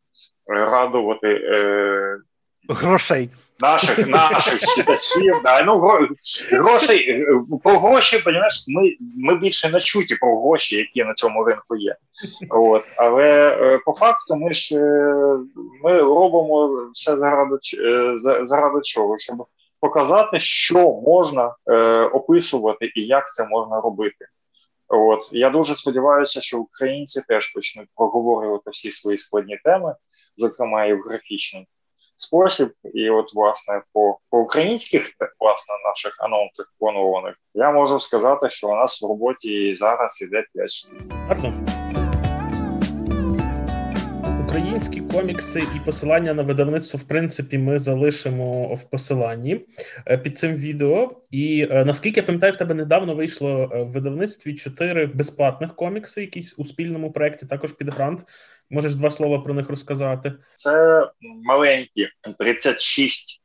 радувати 0.47 1.27
е, 1.27 2.17
грошей 2.69 3.29
наших 3.61 4.07
наших 4.07 4.59
читачів. 4.59 5.41
Да. 5.43 5.63
Ну, 5.63 5.79
грошей, 6.51 7.25
Про 7.63 7.79
гроші, 7.79 8.17
розумієш, 8.17 8.65
ми 8.67 8.95
ми 9.17 9.37
більше 9.37 9.69
не 9.69 9.79
чуті 9.79 10.15
про 10.15 10.41
гроші, 10.41 10.77
які 10.77 11.03
на 11.03 11.13
цьому 11.13 11.43
ринку 11.43 11.75
є. 11.75 11.95
От. 12.49 12.83
Але 12.95 13.57
е, 13.61 13.79
по 13.85 13.93
факту 13.93 14.35
ми 14.35 14.53
ж 14.53 14.75
е, 14.75 15.13
ми 15.83 15.99
робимо 16.01 16.89
все 16.93 17.17
заради, 17.17 17.55
е, 17.83 18.15
заради 18.45 18.81
чого, 18.83 19.19
щоб 19.19 19.45
показати, 19.79 20.39
що 20.39 20.91
можна 20.91 21.55
е, 21.67 22.01
описувати 22.01 22.91
і 22.95 23.05
як 23.05 23.33
це 23.33 23.47
можна 23.47 23.81
робити. 23.81 24.25
От 24.87 25.29
я 25.31 25.49
дуже 25.49 25.75
сподіваюся, 25.75 26.41
що 26.41 26.59
українці 26.59 27.21
теж 27.27 27.53
почнуть 27.53 27.87
проговорювати 27.95 28.69
всі 28.69 28.91
свої 28.91 29.17
складні 29.17 29.59
теми, 29.63 29.95
зокрема 30.37 30.85
і 30.85 30.93
в 30.93 30.99
графічній 30.99 31.67
спосіб. 32.21 32.71
І 32.93 33.09
от, 33.09 33.33
власне, 33.33 33.81
по 33.93 34.17
по 34.29 34.39
українських 34.39 35.01
власне 35.39 35.75
наших 35.89 36.15
анонсах 36.19 36.73
планованих 36.79 37.35
я 37.53 37.71
можу 37.71 37.99
сказати, 37.99 38.49
що 38.49 38.67
у 38.67 38.75
нас 38.75 39.03
в 39.03 39.07
роботі 39.07 39.75
зараз 39.75 40.21
іде 40.21 40.43
5 40.53 40.71
штук. 40.71 40.93
українські 44.51 45.01
комікси 45.01 45.59
і 45.59 45.85
посилання 45.85 46.33
на 46.33 46.43
видавництво, 46.43 46.99
в 46.99 47.07
принципі, 47.07 47.57
ми 47.57 47.79
залишимо 47.79 48.75
в 48.75 48.83
посиланні 48.83 49.65
е, 50.07 50.17
під 50.17 50.37
цим 50.37 50.55
відео. 50.55 51.21
І 51.31 51.67
е, 51.71 51.85
наскільки 51.85 52.19
я 52.19 52.25
пам'ятаю, 52.25 52.53
в 52.53 52.55
тебе 52.55 52.73
недавно 52.73 53.15
вийшло 53.15 53.71
в 53.73 53.91
видавництві 53.91 54.55
чотири 54.55 55.05
безплатних 55.05 55.75
комікси, 55.75 56.21
якісь 56.21 56.59
у 56.59 56.65
спільному 56.65 57.11
проєкті, 57.11 57.45
також 57.45 57.71
під 57.71 57.89
грант. 57.89 58.19
Можеш 58.71 58.95
два 58.95 59.11
слова 59.11 59.39
про 59.39 59.53
них 59.53 59.69
розказати? 59.69 60.33
Це 60.53 61.07
маленькі 61.43 62.09
36 62.39 63.41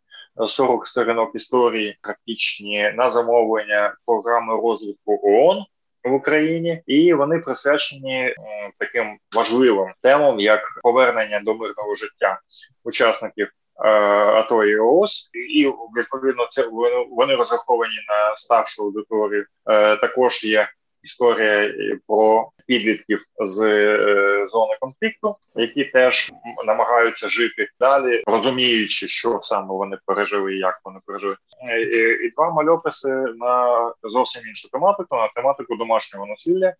40 0.48 0.86
сторінок 0.86 1.34
історії, 1.34 1.98
практичні 2.02 2.92
на 2.96 3.10
замовлення 3.10 3.94
програми 4.06 4.52
розвитку 4.62 5.20
ООН 5.22 5.64
в 6.04 6.12
Україні, 6.12 6.82
і 6.86 7.14
вони 7.14 7.38
присвячені 7.38 8.34
таким 8.78 9.18
важливим 9.36 9.92
темам, 10.02 10.40
як 10.40 10.60
повернення 10.82 11.40
до 11.40 11.54
мирного 11.54 11.96
життя 11.96 12.40
учасників. 12.84 13.48
Е, 13.84 13.88
АТО 13.88 14.64
і 14.64 14.78
ООС, 14.78 15.30
і 15.52 15.72
відповідно 15.98 16.46
це 16.50 16.68
вони 17.10 17.34
розраховані 17.34 17.94
на 18.08 18.36
старшу 18.36 18.82
аудиторію. 18.82 19.46
Е, 19.70 19.96
також 19.96 20.44
є 20.44 20.68
історія 21.06 21.74
про 22.06 22.50
підлітків 22.66 23.24
з 23.44 23.62
е, 23.62 24.46
зони 24.52 24.76
конфлікту, 24.80 25.36
які 25.56 25.84
теж 25.84 26.32
намагаються 26.66 27.28
жити 27.28 27.68
далі, 27.80 28.22
розуміючи, 28.26 29.08
що 29.08 29.40
саме 29.42 29.66
вони 29.68 29.98
пережили, 30.06 30.54
як 30.54 30.80
вони 30.84 31.00
пережили, 31.06 31.36
і, 31.78 32.26
і 32.26 32.30
два 32.36 32.52
мальописи 32.52 33.08
на 33.36 33.92
зовсім 34.02 34.48
іншу 34.48 34.70
тематику, 34.70 35.16
на 35.16 35.28
тематику 35.28 35.76
домашнього 35.76 36.26
насилля. 36.26 36.74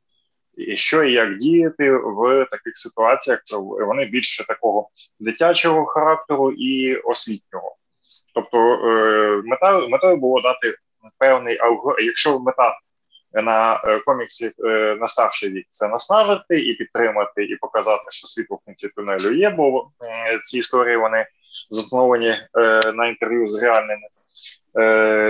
І 0.56 0.76
що 0.76 1.04
і 1.04 1.12
як 1.12 1.36
діяти 1.36 1.90
в 1.92 2.46
таких 2.50 2.76
ситуаціях, 2.76 3.40
вони 3.86 4.04
більше 4.04 4.46
такого 4.46 4.88
дитячого 5.20 5.86
характеру 5.86 6.52
і 6.52 6.96
освітнього. 6.96 7.76
Тобто 8.34 8.58
е, 8.58 9.42
мета 9.44 9.88
метою 9.88 10.16
було 10.16 10.40
дати 10.40 10.74
певний 11.18 11.58
алгоритм, 11.58 12.06
якщо 12.06 12.38
мета 12.38 12.78
на 13.42 13.80
е, 13.84 13.98
коміксі 13.98 14.52
е, 14.64 14.96
на 15.00 15.08
старший 15.08 15.50
вік 15.50 15.66
це 15.68 15.88
наснажити 15.88 16.60
і 16.60 16.74
підтримати, 16.74 17.44
і 17.44 17.56
показати, 17.56 18.04
що 18.08 18.26
світло 18.26 18.58
в 18.62 18.66
кінці 18.66 18.88
тунелю 18.88 19.32
є, 19.32 19.50
бо 19.50 19.90
ці 20.44 20.58
історії 20.58 20.96
вони 20.96 21.26
засновані 21.70 22.28
е, 22.28 22.92
на 22.92 23.08
інтерв'ю 23.08 23.48
з 23.48 23.62
реальними 23.62 24.08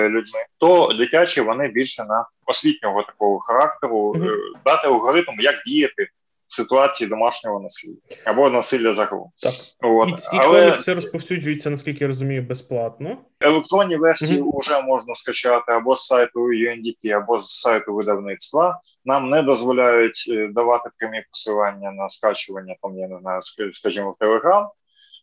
людьми. 0.08 0.40
То 0.58 0.92
дитячі 0.98 1.40
вони 1.40 1.68
більше 1.68 2.04
на 2.04 2.26
освітнього 2.46 3.02
такого 3.02 3.38
характеру, 3.38 4.12
mm-hmm. 4.12 4.38
дати 4.64 4.88
алгоритм, 4.88 5.34
як 5.38 5.54
діяти 5.66 6.08
ситуації 6.48 7.10
домашнього 7.10 7.60
насилля 7.60 7.96
або 8.24 8.50
насилля 8.50 8.94
загалом. 8.94 9.30
Так. 9.42 9.54
От. 9.82 10.08
І 10.08 10.12
ці 10.12 10.28
Але... 10.32 10.64
комікси 10.64 10.94
розповсюджуються, 10.94 11.70
наскільки 11.70 12.04
я 12.04 12.08
розумію, 12.08 12.42
безплатно. 12.42 13.16
Електронні 13.40 13.96
версії 13.96 14.42
mm-hmm. 14.42 14.58
вже 14.58 14.82
можна 14.82 15.14
скачати 15.14 15.72
або 15.72 15.96
з 15.96 16.06
сайту 16.06 16.40
UNDP, 16.40 17.10
або 17.10 17.40
з 17.40 17.60
сайту 17.60 17.94
видавництва. 17.94 18.80
Нам 19.04 19.30
не 19.30 19.42
дозволяють 19.42 20.24
е, 20.30 20.48
давати 20.52 20.90
прямі 20.98 21.24
посилання 21.30 21.92
на 21.92 22.08
скачування, 22.08 22.76
там 22.82 22.98
я 22.98 23.08
не 23.08 23.18
знаю, 23.20 23.40
скажімо, 23.72 24.10
в 24.10 24.18
Телеграм. 24.18 24.68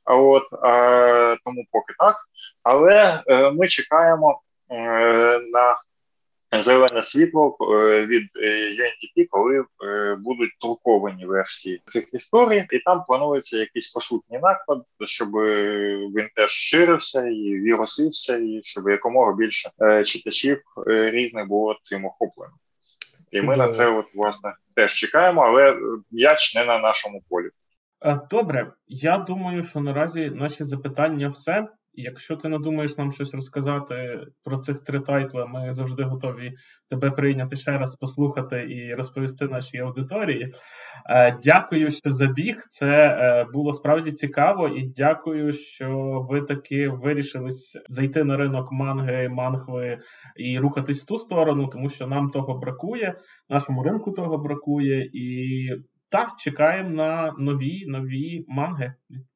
А 0.05 0.15
от 0.15 0.43
а, 0.63 1.35
тому 1.45 1.63
поки 1.71 1.93
так. 1.99 2.15
Але 2.63 3.21
е, 3.27 3.51
ми 3.51 3.67
чекаємо 3.67 4.41
е, 4.71 4.75
на 5.39 5.77
зелене 6.61 7.01
світло 7.01 7.57
е, 7.61 8.05
від 8.05 8.23
UNDP, 8.23 9.23
е, 9.23 9.25
коли 9.29 9.59
е, 9.59 10.15
будуть 10.15 10.51
друковані 10.61 11.25
версії 11.25 11.81
цих 11.85 12.13
історій, 12.13 12.65
і 12.71 12.79
там 12.79 13.03
планується 13.07 13.57
якийсь 13.57 13.91
посутній 13.91 14.39
наклад, 14.39 14.83
щоб 15.05 15.29
він 16.15 16.29
теж 16.35 16.51
ширився 16.51 17.27
і 17.27 17.59
вірусився, 17.59 18.37
і 18.37 18.59
щоб 18.63 18.89
якомога 18.89 19.35
більше 19.35 19.69
читачів 20.05 20.61
різних 20.87 21.47
було 21.47 21.75
цим 21.81 22.05
охоплено. 22.05 22.53
І 23.31 23.41
ми 23.41 23.57
на 23.57 23.67
це 23.67 23.89
от 23.89 24.05
власне 24.15 24.53
теж 24.75 24.93
чекаємо, 24.93 25.41
але 25.41 25.77
м'яч 26.11 26.55
не 26.55 26.65
на 26.65 26.79
нашому 26.79 27.23
полі. 27.29 27.49
Добре, 28.29 28.71
я 28.87 29.17
думаю, 29.17 29.63
що 29.63 29.79
наразі 29.79 30.29
наші 30.29 30.63
запитання 30.63 31.29
все. 31.29 31.67
Якщо 31.95 32.35
ти 32.35 32.49
надумаєш 32.49 32.97
нам 32.97 33.11
щось 33.11 33.33
розказати 33.33 34.19
про 34.43 34.57
цих 34.57 34.79
три 34.79 34.99
тайтли, 34.99 35.45
ми 35.45 35.73
завжди 35.73 36.03
готові 36.03 36.53
тебе 36.89 37.11
прийняти 37.11 37.55
ще 37.55 37.77
раз, 37.77 37.95
послухати 37.95 38.67
і 38.69 38.93
розповісти 38.93 39.47
нашій 39.47 39.77
аудиторії. 39.77 40.51
Е, 41.09 41.37
дякую, 41.43 41.91
що 41.91 42.11
забіг. 42.11 42.61
Це 42.69 42.87
е, 42.87 43.45
було 43.53 43.73
справді 43.73 44.11
цікаво, 44.11 44.67
і 44.67 44.87
дякую, 44.95 45.51
що 45.51 46.19
ви 46.29 46.41
таки 46.41 46.89
вирішились 46.89 47.77
зайти 47.87 48.23
на 48.23 48.37
ринок 48.37 48.71
манги, 48.71 49.29
мангви 49.29 49.99
і 50.35 50.59
рухатись 50.59 51.01
в 51.01 51.05
ту 51.05 51.17
сторону, 51.17 51.67
тому 51.67 51.89
що 51.89 52.07
нам 52.07 52.29
того 52.29 52.59
бракує, 52.59 53.15
нашому 53.49 53.83
ринку 53.83 54.11
того 54.11 54.37
бракує, 54.37 55.09
і 55.13 55.69
так 56.09 56.29
чекаємо 56.39 56.89
на 56.89 57.33
нові 57.37 57.85
нові 57.87 58.45
манги 58.47 58.93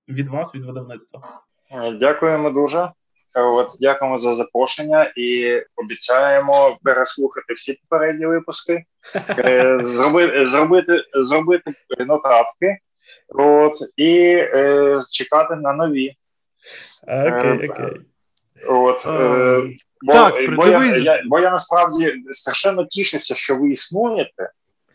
від 0.09 0.27
вас, 0.27 0.55
від 0.55 0.65
видавництва. 0.65 1.21
Е, 1.71 1.91
дякуємо 1.91 2.49
дуже. 2.49 2.89
Е, 3.35 3.41
от, 3.41 3.69
Дякуємо 3.79 4.19
за 4.19 4.35
запрошення 4.35 5.11
і 5.15 5.61
обіцяємо 5.75 6.77
переслухати 6.83 7.53
всі 7.53 7.73
попередні 7.73 8.25
випуски, 8.25 8.83
е, 9.37 9.79
зробити 9.83 10.47
зробити, 10.47 11.03
зробити 11.13 11.73
нотатки 11.99 12.77
от, 13.29 13.73
і 13.97 14.13
е, 14.37 14.99
чекати 15.11 15.55
на 15.55 15.73
нові. 15.73 16.15
Окей, 17.03 17.69
окей. 17.69 18.01
От, 18.67 19.05
е, 19.05 19.63
бо, 20.01 20.13
так, 20.13 20.55
бо, 20.55 20.67
я, 20.67 20.97
я, 20.97 21.23
бо 21.25 21.39
я 21.39 21.51
насправді 21.51 22.13
страшенно 22.31 22.85
тішуся, 22.85 23.35
що 23.35 23.55
ви 23.55 23.71
існуєте, 23.71 24.51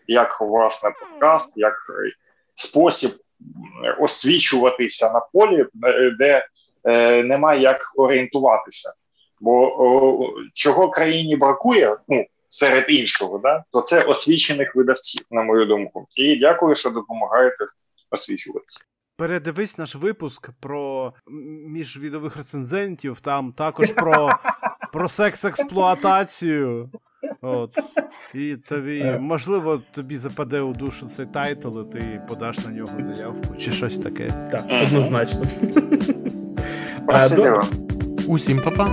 як 0.07 0.41
власне 0.41 0.91
подкаст, 1.01 1.53
як 1.57 1.75
спосіб 2.55 3.11
освічуватися 3.99 5.13
на 5.13 5.21
полі, 5.33 5.67
де 6.19 6.47
е, 6.85 7.23
немає 7.23 7.61
як 7.61 7.93
орієнтуватися. 7.97 8.95
Бо 9.41 9.83
о, 9.83 10.31
чого 10.55 10.91
країні 10.91 11.37
бракує, 11.37 11.97
ну 12.09 12.25
серед 12.49 12.85
іншого, 12.89 13.39
да, 13.39 13.65
то 13.71 13.81
це 13.81 14.05
освічених 14.05 14.77
видавців, 14.77 15.23
на 15.31 15.43
мою 15.43 15.65
думку. 15.65 16.07
І 16.17 16.37
дякую, 16.37 16.77
що 16.77 16.91
допомагаєте 16.91 17.65
освічуватися. 18.11 18.81
Передивись 19.17 19.79
наш 19.79 19.95
випуск 19.95 20.51
про 20.61 21.15
міжвідових 21.67 22.37
рецензентів, 22.37 23.21
там 23.21 23.53
також 23.53 23.93
про 23.93 24.31
про 24.93 25.09
секс-експлуатацію. 25.09 26.91
От. 27.41 27.79
І 28.35 28.57
тобі, 28.57 28.99
е. 28.99 29.19
можливо, 29.19 29.83
тобі 29.93 30.17
западе 30.17 30.61
у 30.61 30.73
душу 30.73 31.09
цей 31.09 31.27
тайтл, 31.27 31.81
і 31.81 31.93
ти 31.93 32.23
подаш 32.29 32.59
на 32.59 32.71
нього 32.71 33.03
заявку, 33.03 33.57
чи 33.57 33.73
щось 33.73 33.99
таке. 33.99 34.49
Так, 34.51 34.65
однозначно. 34.87 35.47
Спасибо. 37.12 37.64
Усім 38.28 38.62
па-па. 38.66 38.90